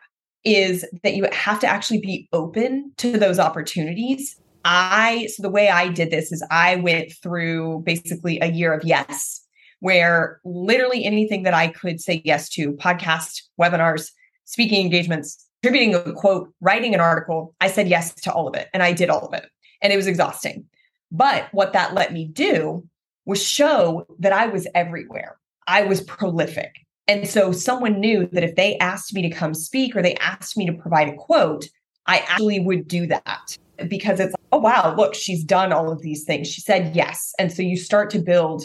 is 0.44 0.84
that 1.02 1.14
you 1.14 1.26
have 1.32 1.60
to 1.60 1.66
actually 1.66 2.00
be 2.00 2.28
open 2.32 2.92
to 2.98 3.18
those 3.18 3.38
opportunities. 3.38 4.40
I 4.64 5.28
so 5.34 5.42
the 5.42 5.50
way 5.50 5.68
I 5.68 5.88
did 5.88 6.10
this 6.10 6.32
is 6.32 6.44
I 6.50 6.76
went 6.76 7.12
through 7.22 7.82
basically 7.84 8.38
a 8.40 8.50
year 8.50 8.72
of 8.72 8.84
yes 8.84 9.42
where 9.80 10.40
literally 10.44 11.04
anything 11.04 11.42
that 11.44 11.54
I 11.54 11.68
could 11.68 12.00
say 12.00 12.20
yes 12.24 12.50
to 12.50 12.72
podcast, 12.72 13.42
webinars, 13.58 14.10
speaking 14.44 14.84
engagements, 14.84 15.46
contributing 15.62 15.94
a 15.94 16.12
quote, 16.12 16.52
writing 16.60 16.94
an 16.94 17.00
article, 17.00 17.54
I 17.60 17.68
said 17.68 17.88
yes 17.88 18.14
to 18.14 18.32
all 18.32 18.46
of 18.46 18.54
it 18.54 18.68
and 18.74 18.82
I 18.82 18.92
did 18.92 19.08
all 19.10 19.26
of 19.26 19.32
it. 19.34 19.46
And 19.82 19.92
it 19.92 19.96
was 19.96 20.06
exhausting. 20.06 20.66
But 21.10 21.48
what 21.52 21.72
that 21.72 21.94
let 21.94 22.12
me 22.12 22.26
do 22.26 22.86
was 23.24 23.42
show 23.42 24.06
that 24.18 24.32
I 24.32 24.46
was 24.46 24.66
everywhere. 24.74 25.38
I 25.66 25.84
was 25.84 26.02
prolific. 26.02 26.74
And 27.10 27.28
so 27.28 27.50
someone 27.50 27.98
knew 27.98 28.28
that 28.30 28.44
if 28.44 28.54
they 28.54 28.78
asked 28.78 29.12
me 29.12 29.22
to 29.22 29.30
come 29.30 29.52
speak 29.52 29.96
or 29.96 30.00
they 30.00 30.14
asked 30.18 30.56
me 30.56 30.64
to 30.66 30.72
provide 30.72 31.08
a 31.08 31.16
quote, 31.16 31.66
I 32.06 32.18
actually 32.18 32.60
would 32.60 32.86
do 32.86 33.08
that 33.08 33.58
because 33.88 34.20
it's, 34.20 34.32
oh, 34.52 34.58
wow, 34.58 34.94
look, 34.96 35.16
she's 35.16 35.42
done 35.42 35.72
all 35.72 35.90
of 35.90 36.02
these 36.02 36.22
things. 36.22 36.46
She 36.46 36.60
said 36.60 36.94
yes. 36.94 37.34
And 37.36 37.52
so 37.52 37.62
you 37.62 37.76
start 37.76 38.10
to 38.10 38.20
build 38.20 38.62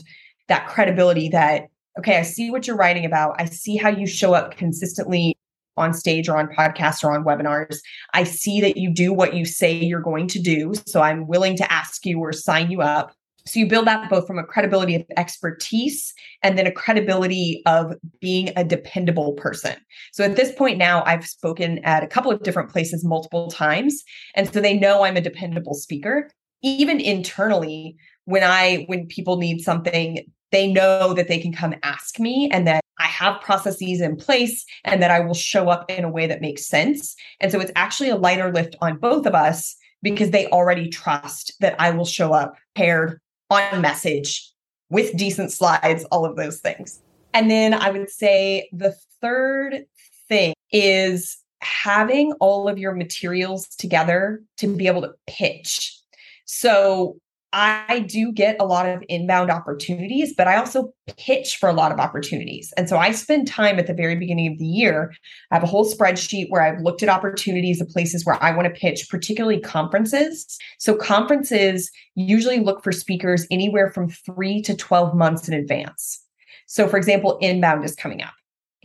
that 0.47 0.67
credibility 0.67 1.27
that, 1.29 1.63
okay, 1.97 2.17
I 2.17 2.21
see 2.21 2.51
what 2.51 2.67
you're 2.67 2.77
writing 2.77 3.03
about. 3.03 3.33
I 3.39 3.45
see 3.45 3.77
how 3.77 3.89
you 3.89 4.05
show 4.05 4.35
up 4.35 4.55
consistently 4.55 5.35
on 5.75 5.91
stage 5.95 6.29
or 6.29 6.37
on 6.37 6.47
podcasts 6.47 7.03
or 7.03 7.17
on 7.17 7.25
webinars. 7.25 7.77
I 8.13 8.25
see 8.25 8.61
that 8.61 8.77
you 8.77 8.93
do 8.93 9.11
what 9.11 9.33
you 9.33 9.45
say 9.45 9.73
you're 9.73 10.01
going 10.01 10.27
to 10.27 10.39
do. 10.39 10.75
So 10.85 11.01
I'm 11.01 11.25
willing 11.25 11.57
to 11.57 11.73
ask 11.73 12.05
you 12.05 12.19
or 12.19 12.31
sign 12.31 12.69
you 12.69 12.83
up. 12.83 13.11
So 13.47 13.59
you 13.59 13.67
build 13.67 13.85
that 13.85 14.09
both 14.09 14.25
from 14.25 14.39
a 14.39 14.43
credibility 14.43 14.95
of 14.95 15.03
expertise 15.17 16.13
and 16.41 16.57
then 16.57 16.65
a 16.65 16.71
credibility 16.71 17.61
of 17.67 17.93
being 18.19 18.49
a 18.55 18.63
dependable 18.63 19.33
person. 19.33 19.75
So 20.13 20.23
at 20.23 20.35
this 20.35 20.51
point 20.53 20.79
now, 20.79 21.03
I've 21.05 21.27
spoken 21.27 21.79
at 21.79 22.03
a 22.03 22.07
couple 22.07 22.31
of 22.31 22.41
different 22.41 22.71
places 22.71 23.05
multiple 23.05 23.49
times. 23.49 24.03
And 24.33 24.51
so 24.51 24.59
they 24.59 24.77
know 24.77 25.03
I'm 25.03 25.17
a 25.17 25.21
dependable 25.21 25.75
speaker. 25.75 26.29
Even 26.63 26.99
internally, 26.99 27.95
when 28.25 28.43
I 28.43 28.85
when 28.87 29.05
people 29.05 29.37
need 29.37 29.61
something, 29.61 30.25
they 30.51 30.71
know 30.71 31.13
that 31.13 31.27
they 31.27 31.37
can 31.37 31.53
come 31.53 31.75
ask 31.83 32.19
me 32.19 32.49
and 32.51 32.65
that 32.65 32.83
I 32.97 33.05
have 33.05 33.41
processes 33.41 34.01
in 34.01 34.15
place 34.15 34.65
and 34.83 35.03
that 35.03 35.11
I 35.11 35.19
will 35.19 35.33
show 35.35 35.69
up 35.69 35.91
in 35.91 36.03
a 36.03 36.09
way 36.09 36.25
that 36.27 36.41
makes 36.41 36.65
sense. 36.65 37.15
And 37.39 37.51
so 37.51 37.59
it's 37.59 37.71
actually 37.75 38.09
a 38.09 38.15
lighter 38.15 38.51
lift 38.51 38.75
on 38.81 38.97
both 38.97 39.27
of 39.27 39.35
us 39.35 39.75
because 40.01 40.31
they 40.31 40.47
already 40.47 40.89
trust 40.89 41.53
that 41.59 41.75
I 41.79 41.91
will 41.91 42.05
show 42.05 42.33
up 42.33 42.55
paired 42.73 43.19
on 43.49 43.81
message 43.81 44.51
with 44.89 45.15
decent 45.17 45.51
slides, 45.51 46.03
all 46.05 46.25
of 46.25 46.35
those 46.35 46.59
things. 46.59 47.01
And 47.33 47.49
then 47.49 47.73
I 47.73 47.89
would 47.89 48.09
say 48.09 48.69
the 48.71 48.95
third 49.21 49.85
thing 50.27 50.53
is 50.71 51.37
having 51.61 52.33
all 52.33 52.67
of 52.67 52.77
your 52.77 52.93
materials 52.93 53.67
together 53.67 54.43
to 54.57 54.67
be 54.67 54.87
able 54.87 55.01
to 55.01 55.13
pitch. 55.27 55.99
So 56.45 57.17
I 57.57 58.01
do 58.01 58.33
get 58.33 58.57
a 58.59 58.65
lot 58.65 58.85
of 58.85 59.01
inbound 59.07 59.49
opportunities, 59.49 60.33
but 60.35 60.45
I 60.45 60.57
also 60.57 60.91
pitch 61.15 61.55
for 61.55 61.69
a 61.69 61.73
lot 61.73 61.93
of 61.93 61.99
opportunities. 61.99 62.73
And 62.75 62.89
so 62.89 62.97
I 62.97 63.11
spend 63.11 63.47
time 63.47 63.79
at 63.79 63.87
the 63.87 63.93
very 63.93 64.17
beginning 64.17 64.51
of 64.51 64.59
the 64.59 64.65
year. 64.65 65.13
I 65.51 65.55
have 65.55 65.63
a 65.63 65.67
whole 65.67 65.89
spreadsheet 65.89 66.47
where 66.49 66.61
I've 66.61 66.81
looked 66.81 67.01
at 67.01 67.07
opportunities 67.07 67.79
of 67.79 67.87
places 67.87 68.25
where 68.25 68.37
I 68.43 68.53
want 68.53 68.65
to 68.67 68.77
pitch, 68.77 69.07
particularly 69.09 69.61
conferences. 69.61 70.57
So 70.79 70.95
conferences 70.95 71.89
usually 72.15 72.59
look 72.59 72.83
for 72.83 72.91
speakers 72.91 73.47
anywhere 73.49 73.89
from 73.89 74.09
three 74.09 74.61
to 74.63 74.75
12 74.75 75.15
months 75.15 75.47
in 75.47 75.53
advance. 75.53 76.21
So, 76.65 76.89
for 76.89 76.97
example, 76.97 77.37
inbound 77.39 77.85
is 77.85 77.95
coming 77.95 78.21
up. 78.21 78.33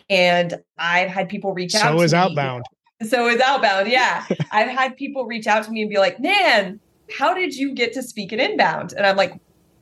And 0.09 0.61
I've 0.79 1.09
had 1.09 1.29
people 1.29 1.55
reach 1.55 1.73
so 1.73 1.81
out. 1.81 1.99
So 1.99 2.05
is 2.05 2.15
outbound. 2.15 2.65
So 3.09 3.29
is 3.29 3.41
outbound. 3.41 3.89
Yeah. 3.89 4.27
I've 4.53 4.69
had 4.69 4.95
people 4.95 5.25
reach 5.25 5.47
out 5.47 5.65
to 5.65 5.71
me 5.71 5.81
and 5.81 5.89
be 5.89 5.97
like, 5.97 6.21
man, 6.21 6.79
how 7.17 7.35
did 7.35 7.55
you 7.55 7.75
get 7.75 7.93
to 7.95 8.03
speak 8.03 8.33
at 8.33 8.41
Inbound? 8.41 8.93
And 8.97 9.07
I'm 9.07 9.17
like, 9.17 9.35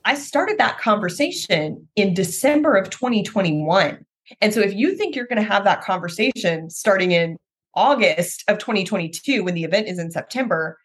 I 0.04 0.14
started 0.14 0.58
that 0.58 0.78
conversation 0.78 1.86
in 1.96 2.14
December 2.14 2.76
of 2.76 2.90
2021. 2.90 4.04
And 4.40 4.54
so 4.54 4.60
if 4.60 4.74
you 4.74 4.96
think 4.96 5.14
you're 5.14 5.26
going 5.26 5.42
to 5.42 5.48
have 5.48 5.64
that 5.64 5.82
conversation 5.82 6.70
starting 6.70 7.12
in 7.12 7.36
August 7.74 8.44
of 8.48 8.58
2022 8.58 9.44
when 9.44 9.54
the 9.54 9.64
event 9.64 9.88
is 9.88 9.98
in 9.98 10.10
September, 10.10 10.78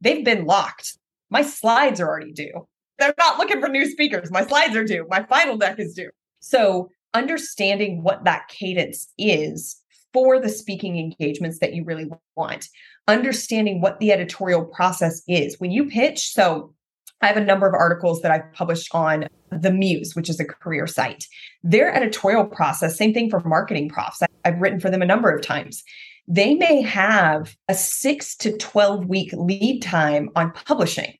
they've 0.00 0.24
been 0.24 0.44
locked. 0.44 0.98
My 1.30 1.42
slides 1.42 2.00
are 2.00 2.08
already 2.08 2.32
due. 2.32 2.68
They're 2.98 3.14
not 3.18 3.38
looking 3.38 3.60
for 3.60 3.68
new 3.68 3.88
speakers. 3.90 4.30
My 4.30 4.44
slides 4.46 4.76
are 4.76 4.84
due. 4.84 5.06
My 5.10 5.22
final 5.24 5.56
deck 5.56 5.78
is 5.78 5.94
due. 5.94 6.10
So 6.40 6.90
understanding 7.14 8.02
what 8.02 8.24
that 8.24 8.48
cadence 8.48 9.08
is 9.18 9.82
for 10.12 10.40
the 10.40 10.48
speaking 10.48 10.98
engagements 10.98 11.58
that 11.58 11.74
you 11.74 11.84
really 11.84 12.08
want 12.36 12.68
understanding 13.08 13.80
what 13.80 13.98
the 14.00 14.12
editorial 14.12 14.64
process 14.64 15.22
is. 15.28 15.58
When 15.60 15.70
you 15.70 15.88
pitch, 15.88 16.32
so 16.32 16.74
I 17.22 17.26
have 17.26 17.36
a 17.36 17.44
number 17.44 17.66
of 17.66 17.74
articles 17.74 18.20
that 18.22 18.30
I've 18.30 18.52
published 18.52 18.94
on 18.94 19.28
The 19.50 19.72
Muse, 19.72 20.14
which 20.14 20.28
is 20.28 20.38
a 20.38 20.44
career 20.44 20.86
site. 20.86 21.26
Their 21.62 21.92
editorial 21.94 22.44
process, 22.44 22.96
same 22.96 23.14
thing 23.14 23.30
for 23.30 23.40
MarketingProfs. 23.40 24.22
I've 24.44 24.60
written 24.60 24.80
for 24.80 24.90
them 24.90 25.02
a 25.02 25.06
number 25.06 25.30
of 25.30 25.42
times. 25.42 25.82
They 26.28 26.54
may 26.54 26.82
have 26.82 27.56
a 27.68 27.74
six 27.74 28.36
to 28.38 28.56
12 28.56 29.06
week 29.06 29.32
lead 29.32 29.80
time 29.80 30.30
on 30.34 30.52
publishing. 30.52 31.14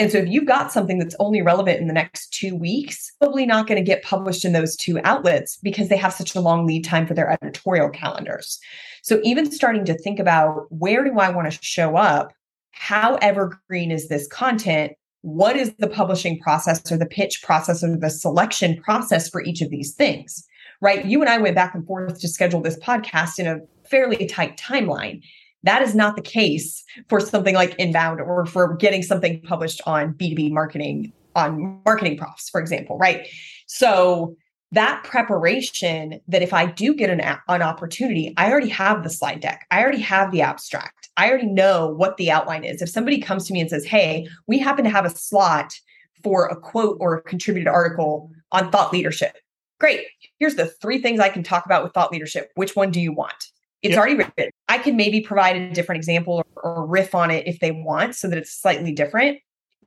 And 0.00 0.10
so 0.10 0.16
if 0.16 0.28
you've 0.28 0.46
got 0.46 0.72
something 0.72 0.98
that's 0.98 1.14
only 1.20 1.42
relevant 1.42 1.78
in 1.78 1.86
the 1.86 1.92
next 1.92 2.32
two 2.32 2.56
weeks, 2.56 3.12
probably 3.20 3.44
not 3.44 3.66
going 3.66 3.76
to 3.76 3.86
get 3.86 4.02
published 4.02 4.46
in 4.46 4.54
those 4.54 4.74
two 4.74 4.98
outlets 5.04 5.58
because 5.62 5.90
they 5.90 5.96
have 5.98 6.14
such 6.14 6.34
a 6.34 6.40
long 6.40 6.66
lead 6.66 6.86
time 6.86 7.06
for 7.06 7.12
their 7.12 7.30
editorial 7.30 7.90
calendars. 7.90 8.58
So 9.02 9.20
even 9.24 9.52
starting 9.52 9.84
to 9.84 9.98
think 9.98 10.18
about 10.18 10.64
where 10.70 11.04
do 11.04 11.18
I 11.18 11.28
want 11.28 11.52
to 11.52 11.58
show 11.60 11.96
up? 11.96 12.32
How 12.70 13.16
evergreen 13.16 13.90
is 13.90 14.08
this 14.08 14.26
content? 14.28 14.94
What 15.20 15.56
is 15.56 15.74
the 15.78 15.88
publishing 15.88 16.40
process 16.40 16.90
or 16.90 16.96
the 16.96 17.04
pitch 17.04 17.42
process 17.42 17.84
or 17.84 17.94
the 17.94 18.08
selection 18.08 18.80
process 18.80 19.28
for 19.28 19.42
each 19.42 19.60
of 19.60 19.68
these 19.68 19.92
things? 19.92 20.46
Right? 20.80 21.04
You 21.04 21.20
and 21.20 21.28
I 21.28 21.36
went 21.36 21.56
back 21.56 21.74
and 21.74 21.86
forth 21.86 22.20
to 22.20 22.28
schedule 22.28 22.62
this 22.62 22.78
podcast 22.78 23.38
in 23.38 23.46
a 23.46 23.58
fairly 23.86 24.24
tight 24.24 24.56
timeline. 24.56 25.20
That 25.62 25.82
is 25.82 25.94
not 25.94 26.16
the 26.16 26.22
case 26.22 26.82
for 27.08 27.20
something 27.20 27.54
like 27.54 27.74
inbound 27.78 28.20
or 28.20 28.46
for 28.46 28.76
getting 28.76 29.02
something 29.02 29.40
published 29.42 29.80
on 29.86 30.14
B2B 30.14 30.50
marketing, 30.52 31.12
on 31.36 31.80
MarketingProfs, 31.84 32.50
for 32.50 32.60
example, 32.60 32.96
right? 32.98 33.28
So 33.66 34.36
that 34.72 35.02
preparation 35.04 36.20
that 36.28 36.42
if 36.42 36.54
I 36.54 36.66
do 36.66 36.94
get 36.94 37.10
an, 37.10 37.20
an 37.20 37.62
opportunity, 37.62 38.32
I 38.36 38.50
already 38.50 38.68
have 38.68 39.02
the 39.02 39.10
slide 39.10 39.40
deck. 39.40 39.66
I 39.70 39.82
already 39.82 40.00
have 40.00 40.30
the 40.30 40.42
abstract. 40.42 41.10
I 41.16 41.28
already 41.28 41.46
know 41.46 41.88
what 41.88 42.16
the 42.16 42.30
outline 42.30 42.64
is. 42.64 42.80
If 42.80 42.88
somebody 42.88 43.20
comes 43.20 43.46
to 43.46 43.52
me 43.52 43.60
and 43.60 43.68
says, 43.68 43.84
Hey, 43.84 44.28
we 44.46 44.58
happen 44.58 44.84
to 44.84 44.90
have 44.90 45.04
a 45.04 45.10
slot 45.10 45.74
for 46.22 46.46
a 46.46 46.56
quote 46.56 46.98
or 47.00 47.16
a 47.16 47.22
contributed 47.22 47.68
article 47.68 48.30
on 48.52 48.70
thought 48.70 48.92
leadership. 48.92 49.36
Great. 49.80 50.06
Here's 50.38 50.56
the 50.56 50.66
three 50.66 51.00
things 51.00 51.20
I 51.20 51.30
can 51.30 51.42
talk 51.42 51.64
about 51.66 51.82
with 51.82 51.92
thought 51.92 52.12
leadership. 52.12 52.50
Which 52.54 52.76
one 52.76 52.90
do 52.90 53.00
you 53.00 53.12
want? 53.12 53.49
It's 53.82 53.92
yep. 53.92 53.98
already 53.98 54.16
written. 54.16 54.50
I 54.68 54.78
can 54.78 54.96
maybe 54.96 55.20
provide 55.20 55.56
a 55.56 55.72
different 55.72 55.98
example 55.98 56.44
or, 56.54 56.62
or 56.62 56.86
riff 56.86 57.14
on 57.14 57.30
it 57.30 57.46
if 57.46 57.60
they 57.60 57.70
want 57.70 58.14
so 58.14 58.28
that 58.28 58.36
it's 58.38 58.52
slightly 58.52 58.92
different. 58.92 59.38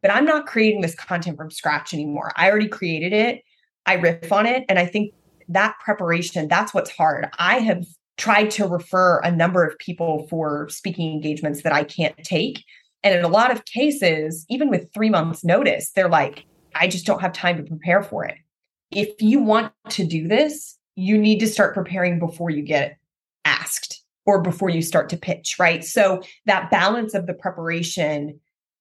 but 0.03 0.12
I'm 0.12 0.25
not 0.25 0.45
creating 0.45 0.82
this 0.82 0.93
content 0.93 1.38
from 1.38 1.49
scratch 1.49 1.93
anymore. 1.93 2.32
I 2.36 2.51
already 2.51 2.67
created 2.67 3.13
it. 3.13 3.41
I 3.86 3.93
riff 3.93 4.32
on 4.32 4.45
it. 4.45 4.65
And 4.69 4.77
I 4.77 4.86
think 4.86 5.13
that 5.49 5.75
preparation, 5.84 6.47
that's 6.47 6.73
what's 6.73 6.91
hard. 6.91 7.27
I 7.39 7.60
have 7.60 7.86
tried 8.17 8.51
to 8.51 8.67
refer 8.67 9.19
a 9.19 9.32
number 9.32 9.65
of 9.65 9.77
people 9.79 10.27
for 10.29 10.67
speaking 10.69 11.13
engagements 11.13 11.63
that 11.63 11.73
I 11.73 11.84
can't 11.84 12.15
take. 12.17 12.63
And 13.01 13.17
in 13.17 13.23
a 13.23 13.29
lot 13.29 13.51
of 13.51 13.65
cases, 13.65 14.45
even 14.49 14.69
with 14.69 14.93
three 14.93 15.10
months' 15.10 15.43
notice, 15.43 15.91
they're 15.91 16.10
like, 16.10 16.45
I 16.75 16.88
just 16.88 17.06
don't 17.06 17.21
have 17.21 17.34
time 17.34 17.58
to 17.58 17.63
prepare 17.63 18.03
for 18.03 18.25
it. 18.25 18.36
If 18.91 19.10
you 19.21 19.39
want 19.39 19.73
to 19.89 20.06
do 20.06 20.27
this, 20.27 20.77
you 20.95 21.17
need 21.17 21.39
to 21.39 21.47
start 21.47 21.73
preparing 21.73 22.19
before 22.19 22.49
you 22.49 22.62
get 22.62 22.97
asked 23.45 24.03
or 24.25 24.41
before 24.41 24.69
you 24.69 24.82
start 24.82 25.10
to 25.10 25.17
pitch, 25.17 25.58
right? 25.60 25.84
So 25.84 26.21
that 26.45 26.71
balance 26.71 27.13
of 27.13 27.27
the 27.27 27.34
preparation 27.34 28.39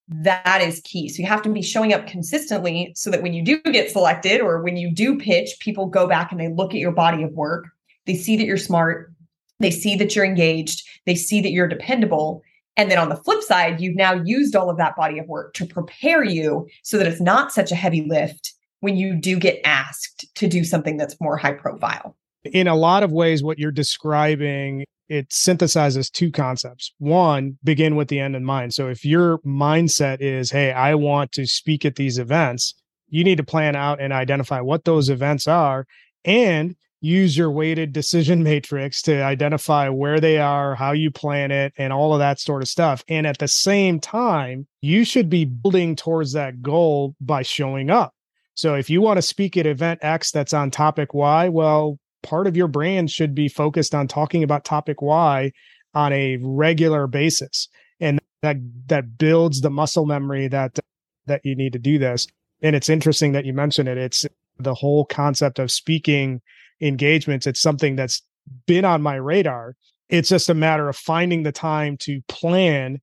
that 0.09 0.61
is 0.61 0.81
key. 0.85 1.09
So 1.09 1.23
you 1.23 1.29
have 1.29 1.43
to 1.43 1.49
be 1.49 1.63
showing 1.63 1.93
up 1.93 2.07
consistently 2.07 2.93
so 2.95 3.11
that 3.11 3.23
when 3.23 3.33
you 3.33 3.43
do 3.43 3.61
get 3.63 3.91
selected 3.91 4.41
or 4.41 4.63
when 4.63 4.77
you 4.77 4.91
do 4.91 5.19
pitch, 5.19 5.57
people 5.61 5.87
go 5.87 6.07
back 6.07 6.33
and 6.33 6.41
they 6.41 6.49
look 6.49 6.75
at 6.75 6.81
your 6.81 6.93
body 6.93 7.23
of 7.23 7.33
work. 7.33 7.69
They 8.07 8.15
see 8.15 8.37
that 8.37 8.45
you're 8.45 8.57
smart, 8.57 9.13
they 9.61 9.71
see 9.71 9.97
that 9.97 10.15
you're 10.15 10.25
engaged, 10.25 10.87
they 11.07 11.15
see 11.15 11.41
that 11.41 11.53
you're 11.53 11.69
dependable. 11.69 12.43
And 12.77 12.91
then 12.91 12.99
on 12.99 13.11
the 13.11 13.17
flip 13.17 13.43
side, 13.43 13.81
you've 13.81 13.97
now 13.97 14.15
used 14.15 14.57
all 14.57 14.71
of 14.71 14.79
that 14.79 14.97
body 14.97 15.19
of 15.19 15.29
work 15.29 15.55
to 15.55 15.67
prepare 15.67 16.25
you 16.25 16.67
so 16.83 16.99
that 16.99 17.07
it's 17.07 17.21
not 17.21 17.53
such 17.53 17.71
a 17.71 17.77
heavy 17.77 18.03
lift 18.03 18.55
when 18.81 18.97
you 18.97 19.15
do 19.15 19.39
get 19.39 19.61
asked 19.65 20.27
to 20.35 20.49
do 20.49 20.65
something 20.65 20.97
that's 20.97 21.21
more 21.21 21.37
high 21.37 21.53
profile. 21.53 22.17
In 22.45 22.67
a 22.67 22.75
lot 22.75 23.03
of 23.03 23.13
ways, 23.13 23.43
what 23.43 23.59
you're 23.59 23.71
describing 23.71 24.85
it 25.13 25.29
synthesizes 25.29 26.11
two 26.11 26.31
concepts. 26.31 26.95
One, 26.99 27.59
begin 27.63 27.97
with 27.97 28.09
the 28.09 28.19
end 28.19 28.35
in 28.35 28.47
mind. 28.47 28.73
So 28.73 28.89
if 28.89 29.05
your 29.05 29.39
mindset 29.41 30.23
is, 30.23 30.51
hey, 30.51 30.73
I 30.73 30.95
want 30.95 31.33
to 31.33 31.47
speak 31.47 31.85
at 31.85 31.97
these 31.97 32.19
events, 32.19 32.75
you 33.09 33.23
need 33.23 33.37
to 33.37 33.45
plan 33.45 33.77
out 33.77 34.01
and 34.01 34.11
identify 34.11 34.63
what 34.63 34.85
those 34.85 35.11
events 35.11 35.47
are 35.47 35.87
and 36.25 36.75
use 37.03 37.37
your 37.37 37.51
weighted 37.51 37.93
decision 37.93 38.43
matrix 38.45 39.03
to 39.03 39.23
identify 39.23 39.91
where 39.91 40.19
they 40.19 40.39
are, 40.39 40.75
how 40.75 40.93
you 40.93 41.11
plan 41.11 41.51
it, 41.51 41.75
and 41.77 41.93
all 41.93 42.15
of 42.15 42.21
that 42.21 42.41
sort 42.41 42.63
of 42.63 42.69
stuff. 42.69 43.05
And 43.07 43.27
at 43.27 43.37
the 43.37 43.49
same 43.49 44.01
time, 44.01 44.67
you 44.81 45.05
should 45.05 45.29
be 45.29 45.45
building 45.45 45.95
towards 45.95 46.33
that 46.33 46.63
goal 46.63 47.15
by 47.21 47.43
showing 47.43 47.91
up. 47.91 48.15
So 48.55 48.75
if 48.77 48.89
you 48.89 49.03
want 49.03 49.19
to 49.19 49.23
speak 49.23 49.59
at 49.59 49.67
event 49.67 50.01
X 50.03 50.31
that's 50.31 50.55
on 50.55 50.71
topic 50.71 51.13
Y, 51.13 51.51
well, 51.51 51.99
part 52.23 52.47
of 52.47 52.57
your 52.57 52.69
brand 52.69 53.11
should 53.11 53.35
be 53.35 53.49
focused 53.49 53.95
on 53.95 54.09
talking 54.09 54.43
about 54.43 54.65
topic 54.65 55.03
Y 55.03 55.53
on 55.95 56.13
a 56.13 56.39
regular 56.43 57.07
basis. 57.07 57.69
And 58.01 58.21
that 58.43 58.57
that 58.89 59.19
builds 59.19 59.61
the 59.61 59.71
muscle 59.71 60.07
memory 60.07 60.49
that 60.49 60.79
that 61.27 61.41
you 61.45 61.55
need 61.55 61.73
to 61.73 61.79
do 61.79 61.99
this. 61.99 62.27
And 62.63 62.75
it's 62.75 62.89
interesting 62.89 63.33
that 63.33 63.45
you 63.45 63.53
mentioned 63.53 63.89
it. 63.89 63.99
It's 63.99 64.27
the 64.59 64.75
whole 64.75 65.05
concept 65.05 65.59
of 65.59 65.71
speaking 65.71 66.41
engagements. 66.81 67.47
It's 67.47 67.61
something 67.61 67.97
that's 67.97 68.23
been 68.67 68.85
on 68.85 69.03
my 69.03 69.17
radar. 69.17 69.77
It's 70.09 70.29
just 70.29 70.49
a 70.49 70.55
matter 70.55 70.89
of 70.89 70.97
finding 70.97 71.43
the 71.43 71.53
time 71.53 71.97
to 71.99 72.21
plan 72.29 73.01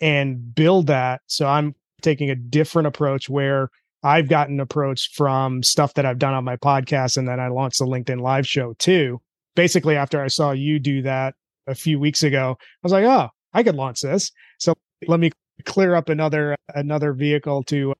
and 0.00 0.54
build 0.54 0.88
that. 0.88 1.22
So 1.26 1.46
I'm 1.46 1.74
taking 2.02 2.30
a 2.30 2.34
different 2.34 2.88
approach 2.88 3.28
where 3.28 3.70
I've 4.02 4.28
gotten 4.28 4.60
approached 4.60 5.14
from 5.14 5.62
stuff 5.62 5.94
that 5.94 6.06
I've 6.06 6.18
done 6.18 6.34
on 6.34 6.44
my 6.44 6.56
podcast. 6.56 7.16
And 7.16 7.28
then 7.28 7.40
I 7.40 7.48
launched 7.48 7.78
the 7.78 7.86
LinkedIn 7.86 8.20
live 8.20 8.46
show 8.46 8.74
too. 8.78 9.20
Basically, 9.54 9.96
after 9.96 10.22
I 10.22 10.28
saw 10.28 10.52
you 10.52 10.78
do 10.78 11.02
that 11.02 11.34
a 11.66 11.74
few 11.74 11.98
weeks 11.98 12.22
ago, 12.22 12.56
I 12.60 12.64
was 12.82 12.92
like, 12.92 13.04
oh, 13.04 13.28
I 13.52 13.62
could 13.62 13.74
launch 13.74 14.00
this. 14.00 14.30
So 14.58 14.74
let 15.06 15.20
me 15.20 15.30
clear 15.64 15.94
up 15.94 16.08
another 16.08 16.56
another 16.74 17.12
vehicle 17.12 17.62
to 17.64 17.94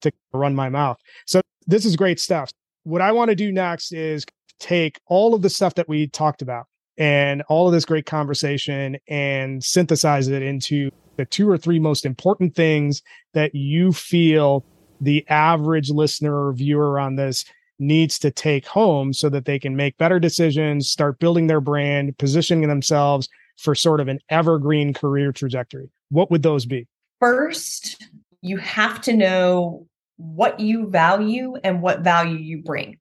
to 0.00 0.12
run 0.32 0.54
my 0.54 0.68
mouth. 0.68 0.98
So 1.26 1.40
this 1.66 1.84
is 1.84 1.96
great 1.96 2.20
stuff. 2.20 2.50
What 2.82 3.00
I 3.00 3.12
want 3.12 3.30
to 3.30 3.34
do 3.34 3.52
next 3.52 3.92
is 3.92 4.24
take 4.58 4.98
all 5.06 5.34
of 5.34 5.42
the 5.42 5.50
stuff 5.50 5.74
that 5.74 5.88
we 5.88 6.08
talked 6.08 6.42
about 6.42 6.66
and 6.96 7.42
all 7.48 7.66
of 7.66 7.72
this 7.72 7.84
great 7.84 8.06
conversation 8.06 8.96
and 9.08 9.62
synthesize 9.62 10.28
it 10.28 10.42
into 10.42 10.90
the 11.16 11.24
two 11.24 11.48
or 11.48 11.56
three 11.56 11.78
most 11.78 12.04
important 12.04 12.54
things 12.54 13.02
that 13.32 13.54
you 13.54 13.92
feel 13.92 14.64
the 15.00 15.26
average 15.28 15.90
listener 15.90 16.48
or 16.48 16.52
viewer 16.52 16.98
on 16.98 17.16
this 17.16 17.44
needs 17.78 18.18
to 18.20 18.30
take 18.30 18.66
home 18.66 19.12
so 19.12 19.28
that 19.28 19.44
they 19.44 19.58
can 19.58 19.76
make 19.76 19.96
better 19.98 20.20
decisions, 20.20 20.88
start 20.88 21.18
building 21.18 21.46
their 21.46 21.60
brand, 21.60 22.16
positioning 22.18 22.68
themselves 22.68 23.28
for 23.56 23.74
sort 23.74 24.00
of 24.00 24.08
an 24.08 24.18
evergreen 24.28 24.92
career 24.92 25.32
trajectory? 25.32 25.90
What 26.10 26.30
would 26.30 26.42
those 26.42 26.66
be? 26.66 26.86
First, 27.20 28.02
you 28.42 28.56
have 28.58 29.00
to 29.02 29.12
know 29.12 29.86
what 30.16 30.60
you 30.60 30.88
value 30.88 31.56
and 31.64 31.82
what 31.82 32.00
value 32.00 32.36
you 32.36 32.62
bring. 32.62 32.98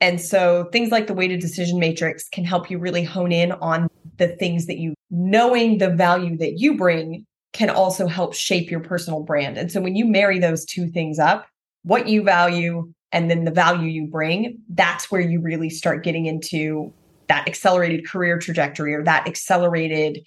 And 0.00 0.20
so 0.20 0.68
things 0.72 0.90
like 0.90 1.06
the 1.06 1.14
weighted 1.14 1.40
decision 1.40 1.78
matrix 1.78 2.28
can 2.28 2.44
help 2.44 2.70
you 2.70 2.78
really 2.78 3.04
hone 3.04 3.32
in 3.32 3.52
on 3.52 3.88
the 4.16 4.28
things 4.28 4.66
that 4.66 4.78
you 4.78 4.94
knowing 5.10 5.78
the 5.78 5.90
value 5.90 6.36
that 6.38 6.58
you 6.58 6.76
bring 6.76 7.26
can 7.54 7.70
also 7.70 8.06
help 8.06 8.34
shape 8.34 8.70
your 8.70 8.80
personal 8.80 9.20
brand. 9.20 9.56
And 9.56 9.72
so 9.72 9.80
when 9.80 9.96
you 9.96 10.04
marry 10.04 10.38
those 10.38 10.66
two 10.66 10.88
things 10.88 11.18
up, 11.18 11.46
what 11.84 12.08
you 12.08 12.22
value 12.22 12.92
and 13.12 13.30
then 13.30 13.44
the 13.44 13.50
value 13.50 13.88
you 13.88 14.08
bring, 14.08 14.58
that's 14.68 15.10
where 15.10 15.20
you 15.20 15.40
really 15.40 15.70
start 15.70 16.02
getting 16.02 16.26
into 16.26 16.92
that 17.28 17.48
accelerated 17.48 18.06
career 18.06 18.38
trajectory 18.38 18.92
or 18.92 19.04
that 19.04 19.26
accelerated 19.26 20.26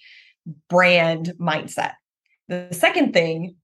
brand 0.68 1.34
mindset. 1.38 1.92
The 2.48 2.68
second 2.72 3.12
thing 3.12 3.54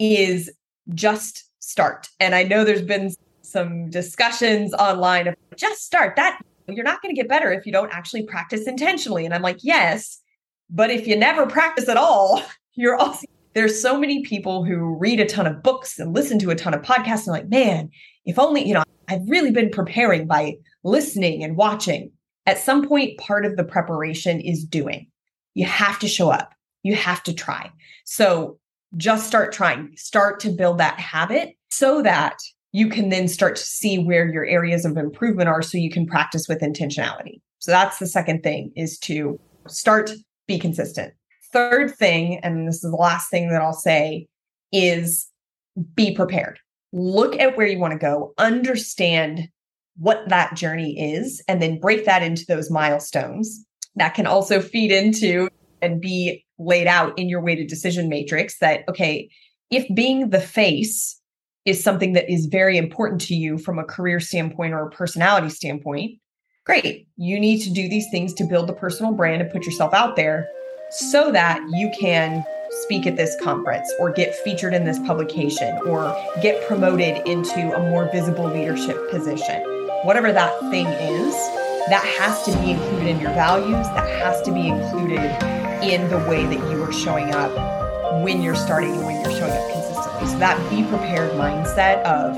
is 0.00 0.50
just 0.92 1.48
start. 1.60 2.08
And 2.18 2.34
I 2.34 2.42
know 2.42 2.64
there's 2.64 2.82
been 2.82 3.14
some 3.42 3.88
discussions 3.88 4.74
online 4.74 5.28
of 5.28 5.36
just 5.56 5.84
start. 5.84 6.16
That 6.16 6.40
you're 6.66 6.84
not 6.84 7.00
going 7.02 7.14
to 7.14 7.20
get 7.20 7.28
better 7.28 7.52
if 7.52 7.66
you 7.66 7.72
don't 7.72 7.94
actually 7.94 8.24
practice 8.24 8.66
intentionally. 8.66 9.24
And 9.24 9.32
I'm 9.32 9.42
like, 9.42 9.58
yes, 9.62 10.20
but 10.68 10.90
if 10.90 11.06
you 11.06 11.16
never 11.16 11.46
practice 11.46 11.88
at 11.88 11.96
all, 11.96 12.42
you're 12.74 12.96
also 12.96 13.26
there's 13.54 13.80
so 13.80 13.98
many 13.98 14.22
people 14.22 14.64
who 14.64 14.96
read 14.96 15.20
a 15.20 15.26
ton 15.26 15.46
of 15.46 15.62
books 15.62 15.98
and 15.98 16.14
listen 16.14 16.38
to 16.38 16.50
a 16.50 16.54
ton 16.54 16.74
of 16.74 16.82
podcasts 16.82 17.26
and 17.26 17.28
like, 17.28 17.48
man, 17.48 17.90
if 18.24 18.38
only, 18.38 18.66
you 18.66 18.74
know, 18.74 18.82
I've 19.08 19.28
really 19.28 19.50
been 19.50 19.70
preparing 19.70 20.26
by 20.26 20.56
listening 20.84 21.44
and 21.44 21.56
watching. 21.56 22.10
At 22.46 22.58
some 22.58 22.88
point, 22.88 23.18
part 23.18 23.44
of 23.44 23.56
the 23.56 23.64
preparation 23.64 24.40
is 24.40 24.64
doing. 24.64 25.06
You 25.54 25.66
have 25.66 25.98
to 25.98 26.08
show 26.08 26.30
up. 26.30 26.54
You 26.82 26.96
have 26.96 27.22
to 27.24 27.34
try. 27.34 27.70
So 28.04 28.58
just 28.96 29.26
start 29.26 29.52
trying, 29.52 29.92
start 29.96 30.40
to 30.40 30.50
build 30.50 30.78
that 30.78 30.98
habit 30.98 31.56
so 31.70 32.02
that 32.02 32.38
you 32.72 32.88
can 32.88 33.10
then 33.10 33.28
start 33.28 33.56
to 33.56 33.62
see 33.62 33.98
where 33.98 34.32
your 34.32 34.46
areas 34.46 34.84
of 34.84 34.96
improvement 34.96 35.48
are 35.48 35.62
so 35.62 35.76
you 35.76 35.90
can 35.90 36.06
practice 36.06 36.48
with 36.48 36.60
intentionality. 36.60 37.40
So 37.58 37.70
that's 37.70 37.98
the 37.98 38.06
second 38.06 38.42
thing 38.42 38.72
is 38.76 38.98
to 39.00 39.38
start, 39.68 40.10
be 40.48 40.58
consistent 40.58 41.12
third 41.52 41.94
thing, 41.94 42.38
and 42.38 42.66
this 42.66 42.76
is 42.76 42.90
the 42.90 42.96
last 42.96 43.30
thing 43.30 43.48
that 43.50 43.62
I'll 43.62 43.72
say, 43.72 44.26
is 44.72 45.28
be 45.94 46.14
prepared. 46.14 46.58
Look 46.92 47.38
at 47.38 47.56
where 47.56 47.66
you 47.66 47.78
want 47.78 47.92
to 47.92 47.98
go, 47.98 48.34
understand 48.38 49.48
what 49.96 50.28
that 50.28 50.54
journey 50.54 51.14
is, 51.14 51.42
and 51.48 51.60
then 51.60 51.80
break 51.80 52.04
that 52.04 52.22
into 52.22 52.44
those 52.46 52.70
milestones. 52.70 53.64
That 53.96 54.14
can 54.14 54.26
also 54.26 54.60
feed 54.60 54.90
into 54.90 55.48
and 55.82 56.00
be 56.00 56.44
laid 56.58 56.86
out 56.86 57.18
in 57.18 57.28
your 57.28 57.42
weighted 57.42 57.68
decision 57.68 58.08
matrix 58.08 58.58
that, 58.58 58.88
okay, 58.88 59.30
if 59.70 59.86
being 59.94 60.30
the 60.30 60.40
face 60.40 61.18
is 61.64 61.82
something 61.82 62.12
that 62.14 62.30
is 62.30 62.46
very 62.46 62.76
important 62.76 63.20
to 63.22 63.34
you 63.34 63.58
from 63.58 63.78
a 63.78 63.84
career 63.84 64.20
standpoint 64.20 64.74
or 64.74 64.86
a 64.86 64.90
personality 64.90 65.48
standpoint, 65.48 66.18
great. 66.64 67.06
You 67.16 67.38
need 67.38 67.60
to 67.62 67.70
do 67.70 67.88
these 67.88 68.06
things 68.10 68.32
to 68.34 68.44
build 68.44 68.68
the 68.68 68.74
personal 68.74 69.12
brand 69.12 69.42
and 69.42 69.50
put 69.50 69.64
yourself 69.64 69.92
out 69.94 70.16
there 70.16 70.48
so 70.92 71.32
that 71.32 71.58
you 71.70 71.90
can 71.98 72.44
speak 72.82 73.06
at 73.06 73.16
this 73.16 73.34
conference 73.40 73.90
or 73.98 74.10
get 74.12 74.34
featured 74.34 74.74
in 74.74 74.84
this 74.84 74.98
publication 75.00 75.78
or 75.86 76.14
get 76.42 76.66
promoted 76.66 77.26
into 77.26 77.74
a 77.74 77.80
more 77.90 78.10
visible 78.12 78.44
leadership 78.44 79.10
position. 79.10 79.62
Whatever 80.04 80.32
that 80.32 80.58
thing 80.70 80.86
is, 80.86 81.34
that 81.88 82.04
has 82.18 82.42
to 82.44 82.52
be 82.62 82.72
included 82.72 83.08
in 83.08 83.20
your 83.20 83.32
values, 83.32 83.86
that 83.88 84.06
has 84.20 84.42
to 84.42 84.52
be 84.52 84.68
included 84.68 85.20
in 85.82 86.08
the 86.10 86.18
way 86.28 86.44
that 86.44 86.70
you 86.70 86.82
are 86.82 86.92
showing 86.92 87.32
up 87.34 87.50
when 88.22 88.42
you're 88.42 88.54
starting 88.54 88.92
and 88.92 89.04
when 89.04 89.20
you're 89.22 89.38
showing 89.38 89.52
up 89.52 89.72
consistently. 89.72 90.28
So 90.28 90.38
that 90.38 90.70
be 90.70 90.82
prepared 90.84 91.32
mindset 91.32 92.02
of 92.02 92.36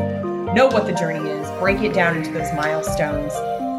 know 0.54 0.68
what 0.68 0.86
the 0.86 0.92
journey 0.92 1.28
is, 1.28 1.50
break 1.58 1.80
it 1.80 1.92
down 1.92 2.16
into 2.16 2.30
those 2.30 2.52
milestones, 2.54 3.32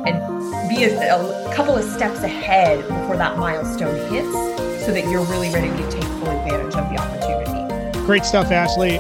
and 0.05 0.69
be 0.69 0.83
a, 0.83 1.47
a 1.49 1.55
couple 1.55 1.77
of 1.77 1.85
steps 1.85 2.19
ahead 2.19 2.81
before 2.81 3.15
that 3.15 3.37
milestone 3.37 3.95
hits 4.11 4.54
so 4.85 4.91
that 4.91 5.09
you're 5.09 5.23
really 5.23 5.49
ready 5.49 5.69
to 5.69 5.91
take 5.91 6.03
full 6.03 6.29
advantage 6.29 6.75
of 6.75 6.87
the 6.89 6.97
opportunity. 6.97 8.05
Great 8.05 8.23
stuff, 8.23 8.51
Ashley. 8.51 8.99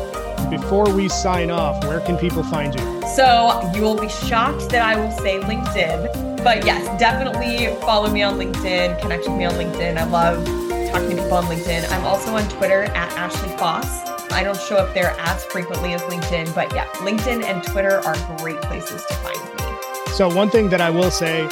Before 0.49 0.91
we 0.91 1.09
sign 1.09 1.51
off, 1.51 1.83
where 1.85 1.99
can 1.99 2.17
people 2.17 2.43
find 2.43 2.73
you? 2.73 3.01
So 3.15 3.71
you 3.75 3.83
will 3.83 3.99
be 3.99 4.09
shocked 4.09 4.69
that 4.69 4.81
I 4.81 4.95
will 4.99 5.11
say 5.11 5.39
LinkedIn. 5.39 6.43
But 6.43 6.65
yes, 6.65 6.99
definitely 6.99 7.67
follow 7.81 8.09
me 8.09 8.23
on 8.23 8.37
LinkedIn, 8.37 8.99
connect 8.99 9.27
with 9.27 9.37
me 9.37 9.45
on 9.45 9.53
LinkedIn. 9.53 9.97
I 9.97 10.05
love 10.05 10.43
talking 10.91 11.15
to 11.15 11.21
people 11.21 11.37
on 11.37 11.45
LinkedIn. 11.45 11.91
I'm 11.91 12.05
also 12.05 12.35
on 12.35 12.47
Twitter 12.49 12.83
at 12.83 13.11
Ashley 13.13 13.49
Faus. 13.57 13.85
I 14.31 14.43
don't 14.43 14.59
show 14.59 14.77
up 14.77 14.93
there 14.93 15.15
as 15.19 15.45
frequently 15.45 15.93
as 15.93 16.01
LinkedIn, 16.03 16.53
but 16.55 16.73
yeah, 16.73 16.85
LinkedIn 16.95 17.43
and 17.43 17.63
Twitter 17.63 17.99
are 18.05 18.37
great 18.37 18.61
places 18.63 19.05
to 19.05 19.13
find 19.15 19.37
me. 19.55 20.13
So, 20.13 20.33
one 20.33 20.49
thing 20.49 20.69
that 20.69 20.81
I 20.81 20.89
will 20.89 21.11
say, 21.11 21.47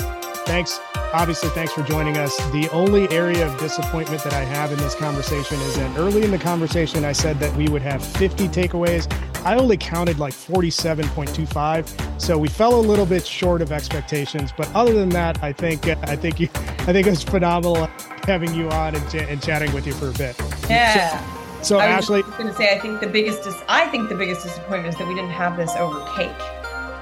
thanks 0.46 0.80
obviously, 1.13 1.49
thanks 1.49 1.71
for 1.71 1.84
joining 1.84 2.17
us. 2.17 2.36
The 2.52 2.67
only 2.71 3.10
area 3.10 3.47
of 3.47 3.58
disappointment 3.60 4.23
that 4.23 4.34
I 4.34 4.43
have 4.43 4.71
in 4.71 4.78
this 4.80 4.95
conversation 4.95 5.60
is 5.62 5.76
that 5.78 5.97
early 5.97 6.23
in 6.23 6.32
the 6.32 6.39
conversation, 6.39 7.06
I 7.06 7.12
said 7.12 7.39
that 7.39 7.56
we 7.56 7.69
would 7.69 7.82
have 7.84 8.04
50 8.04 8.47
takeaways. 8.49 9.12
I 9.45 9.56
only 9.56 9.78
counted 9.78 10.19
like 10.19 10.34
47.25, 10.34 12.21
so 12.21 12.38
we 12.38 12.47
fell 12.47 12.76
a 12.76 12.82
little 12.82 13.06
bit 13.06 13.26
short 13.26 13.62
of 13.62 13.71
expectations. 13.71 14.52
But 14.56 14.73
other 14.73 14.93
than 14.93 15.10
that, 15.10 15.41
I 15.43 15.54
think 15.54 15.88
uh, 15.88 15.95
I 16.04 16.15
think 16.15 16.39
you, 16.39 16.49
I 16.56 16.91
think 16.91 17.08
it 17.08 17.12
was 17.12 17.23
phenomenal 17.23 17.88
having 18.23 18.54
you 18.54 18.69
on 18.69 18.95
and, 18.95 19.10
ch- 19.10 19.15
and 19.15 19.41
chatting 19.41 19.71
with 19.73 19.86
you 19.86 19.93
for 19.93 20.10
a 20.10 20.13
bit. 20.13 20.36
Yeah. 20.69 21.19
So, 21.62 21.76
so 21.76 21.80
I 21.80 21.88
Ashley, 21.88 22.23
was 22.23 22.32
going 22.36 22.47
to 22.47 22.56
say, 22.56 22.73
I 22.76 22.80
think 22.80 22.99
the 23.02 23.08
biggest, 23.08 23.43
dis- 23.43 23.63
I 23.67 23.88
think 23.88 24.10
the 24.10 24.15
biggest 24.15 24.43
disappointment 24.43 24.93
is 24.93 24.97
that 24.97 25.08
we 25.08 25.13
didn't 25.13 25.32
have 25.32 25.58
this 25.58 25.71
over 25.76 25.99
cake. 26.15 26.32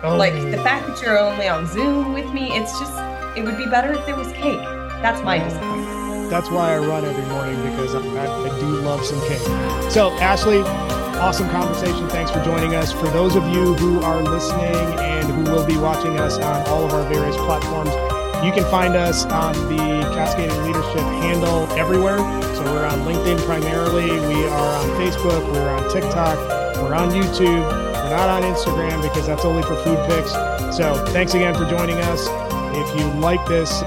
Oh. 0.04 0.15
Like 0.17 0.34
the 0.34 0.58
fact 0.63 0.88
that 0.88 1.02
you're 1.02 1.17
only 1.17 1.47
on 1.47 1.67
Zoom 1.67 2.13
with 2.13 2.32
me, 2.34 2.58
it's 2.58 2.78
just 2.80 2.91
it 3.36 3.44
would 3.44 3.58
be 3.58 3.65
better 3.65 3.94
if 3.94 4.06
there 4.06 4.15
was 4.15 4.28
cake. 4.34 4.62
That's 5.02 5.22
my 5.24 5.39
disappointment. 5.39 6.30
That's 6.30 6.50
why 6.50 6.76
I 6.76 6.78
run 6.80 7.06
every 7.06 7.26
morning 7.26 7.56
because 7.70 7.96
I, 7.96 8.00
I, 8.00 8.60
do 8.60 8.67
love 8.82 9.06
some 9.06 9.20
cake. 9.28 9.41
So, 9.91 10.12
Ashley, 10.20 10.60
awesome 11.20 11.50
conversation. 11.50 12.08
Thanks 12.10 12.32
for 12.32 12.44
joining 12.44 12.76
us. 12.76 12.91
For 12.91 13.08
those 13.08 13.36
of 13.36 13.48
you 13.48 13.74
who 13.76 14.00
are 14.02 14.22
listening 14.24 14.76
and 15.00 15.28
who 15.28 15.52
will 15.52 15.65
be 15.65 15.78
watching 15.78 16.20
us 16.20 16.38
on 16.38 16.65
all 16.67 16.86
of 16.86 16.94
our 16.94 17.08
various 17.12 17.36
platforms, 17.38 17.91
you 18.46 18.52
can 18.52 18.63
find 18.72 18.96
us 18.96 19.26
on 19.26 19.54
the 19.67 19.78
Cascading 20.13 20.63
Leadership 20.63 21.02
handle 21.22 21.70
everywhere. 21.74 22.17
So 22.56 22.63
we're 22.63 22.86
on 22.86 23.00
LinkedIn 23.00 23.39
primarily. 23.46 24.12
We 24.12 24.46
are 24.46 24.76
on 24.76 24.89
Facebook. 25.00 25.52
We're 25.52 25.70
on 25.70 25.91
TikTok. 25.91 26.38
We're 26.78 26.96
on 26.96 27.12
YouTube. 27.12 27.62
We're 27.94 28.10
not 28.10 28.30
on 28.30 28.44
Instagram 28.44 29.02
because 29.02 29.28
that's 29.28 29.46
only 29.46 29.63
for 29.63 29.76
food 29.84 30.00
pics. 30.08 30.32
So 30.76 31.06
thanks 31.08 31.34
again 31.34 31.54
for 31.56 31.65
joining 31.70 31.98
us. 31.98 32.51
If 32.74 33.00
you 33.00 33.06
like 33.20 33.46
this 33.48 33.82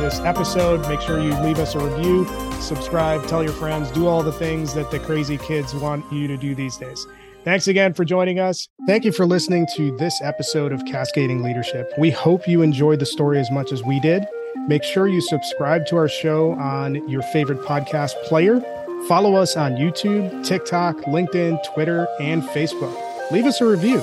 this 0.00 0.18
episode, 0.20 0.80
make 0.88 1.00
sure 1.02 1.20
you 1.20 1.34
leave 1.42 1.58
us 1.58 1.74
a 1.74 1.78
review, 1.78 2.26
subscribe, 2.60 3.26
tell 3.26 3.42
your 3.42 3.52
friends, 3.52 3.90
do 3.90 4.06
all 4.06 4.22
the 4.22 4.32
things 4.32 4.72
that 4.72 4.90
the 4.90 4.98
crazy 4.98 5.36
kids 5.36 5.74
want 5.74 6.10
you 6.10 6.26
to 6.26 6.38
do 6.38 6.54
these 6.54 6.78
days. 6.78 7.06
Thanks 7.44 7.68
again 7.68 7.92
for 7.92 8.04
joining 8.04 8.38
us. 8.38 8.68
Thank 8.86 9.04
you 9.04 9.12
for 9.12 9.26
listening 9.26 9.66
to 9.76 9.94
this 9.98 10.20
episode 10.22 10.72
of 10.72 10.84
Cascading 10.86 11.42
Leadership. 11.42 11.92
We 11.98 12.10
hope 12.10 12.48
you 12.48 12.62
enjoyed 12.62 12.98
the 12.98 13.06
story 13.06 13.38
as 13.38 13.50
much 13.50 13.72
as 13.72 13.82
we 13.82 14.00
did. 14.00 14.26
Make 14.66 14.84
sure 14.84 15.06
you 15.06 15.20
subscribe 15.20 15.86
to 15.86 15.96
our 15.96 16.08
show 16.08 16.52
on 16.52 17.06
your 17.08 17.22
favorite 17.22 17.60
podcast 17.60 18.12
player. 18.24 18.60
Follow 19.08 19.34
us 19.34 19.56
on 19.56 19.72
YouTube, 19.72 20.44
TikTok, 20.44 20.96
LinkedIn, 21.02 21.62
Twitter, 21.74 22.06
and 22.20 22.42
Facebook. 22.42 22.94
Leave 23.30 23.46
us 23.46 23.60
a 23.60 23.66
review. 23.66 24.02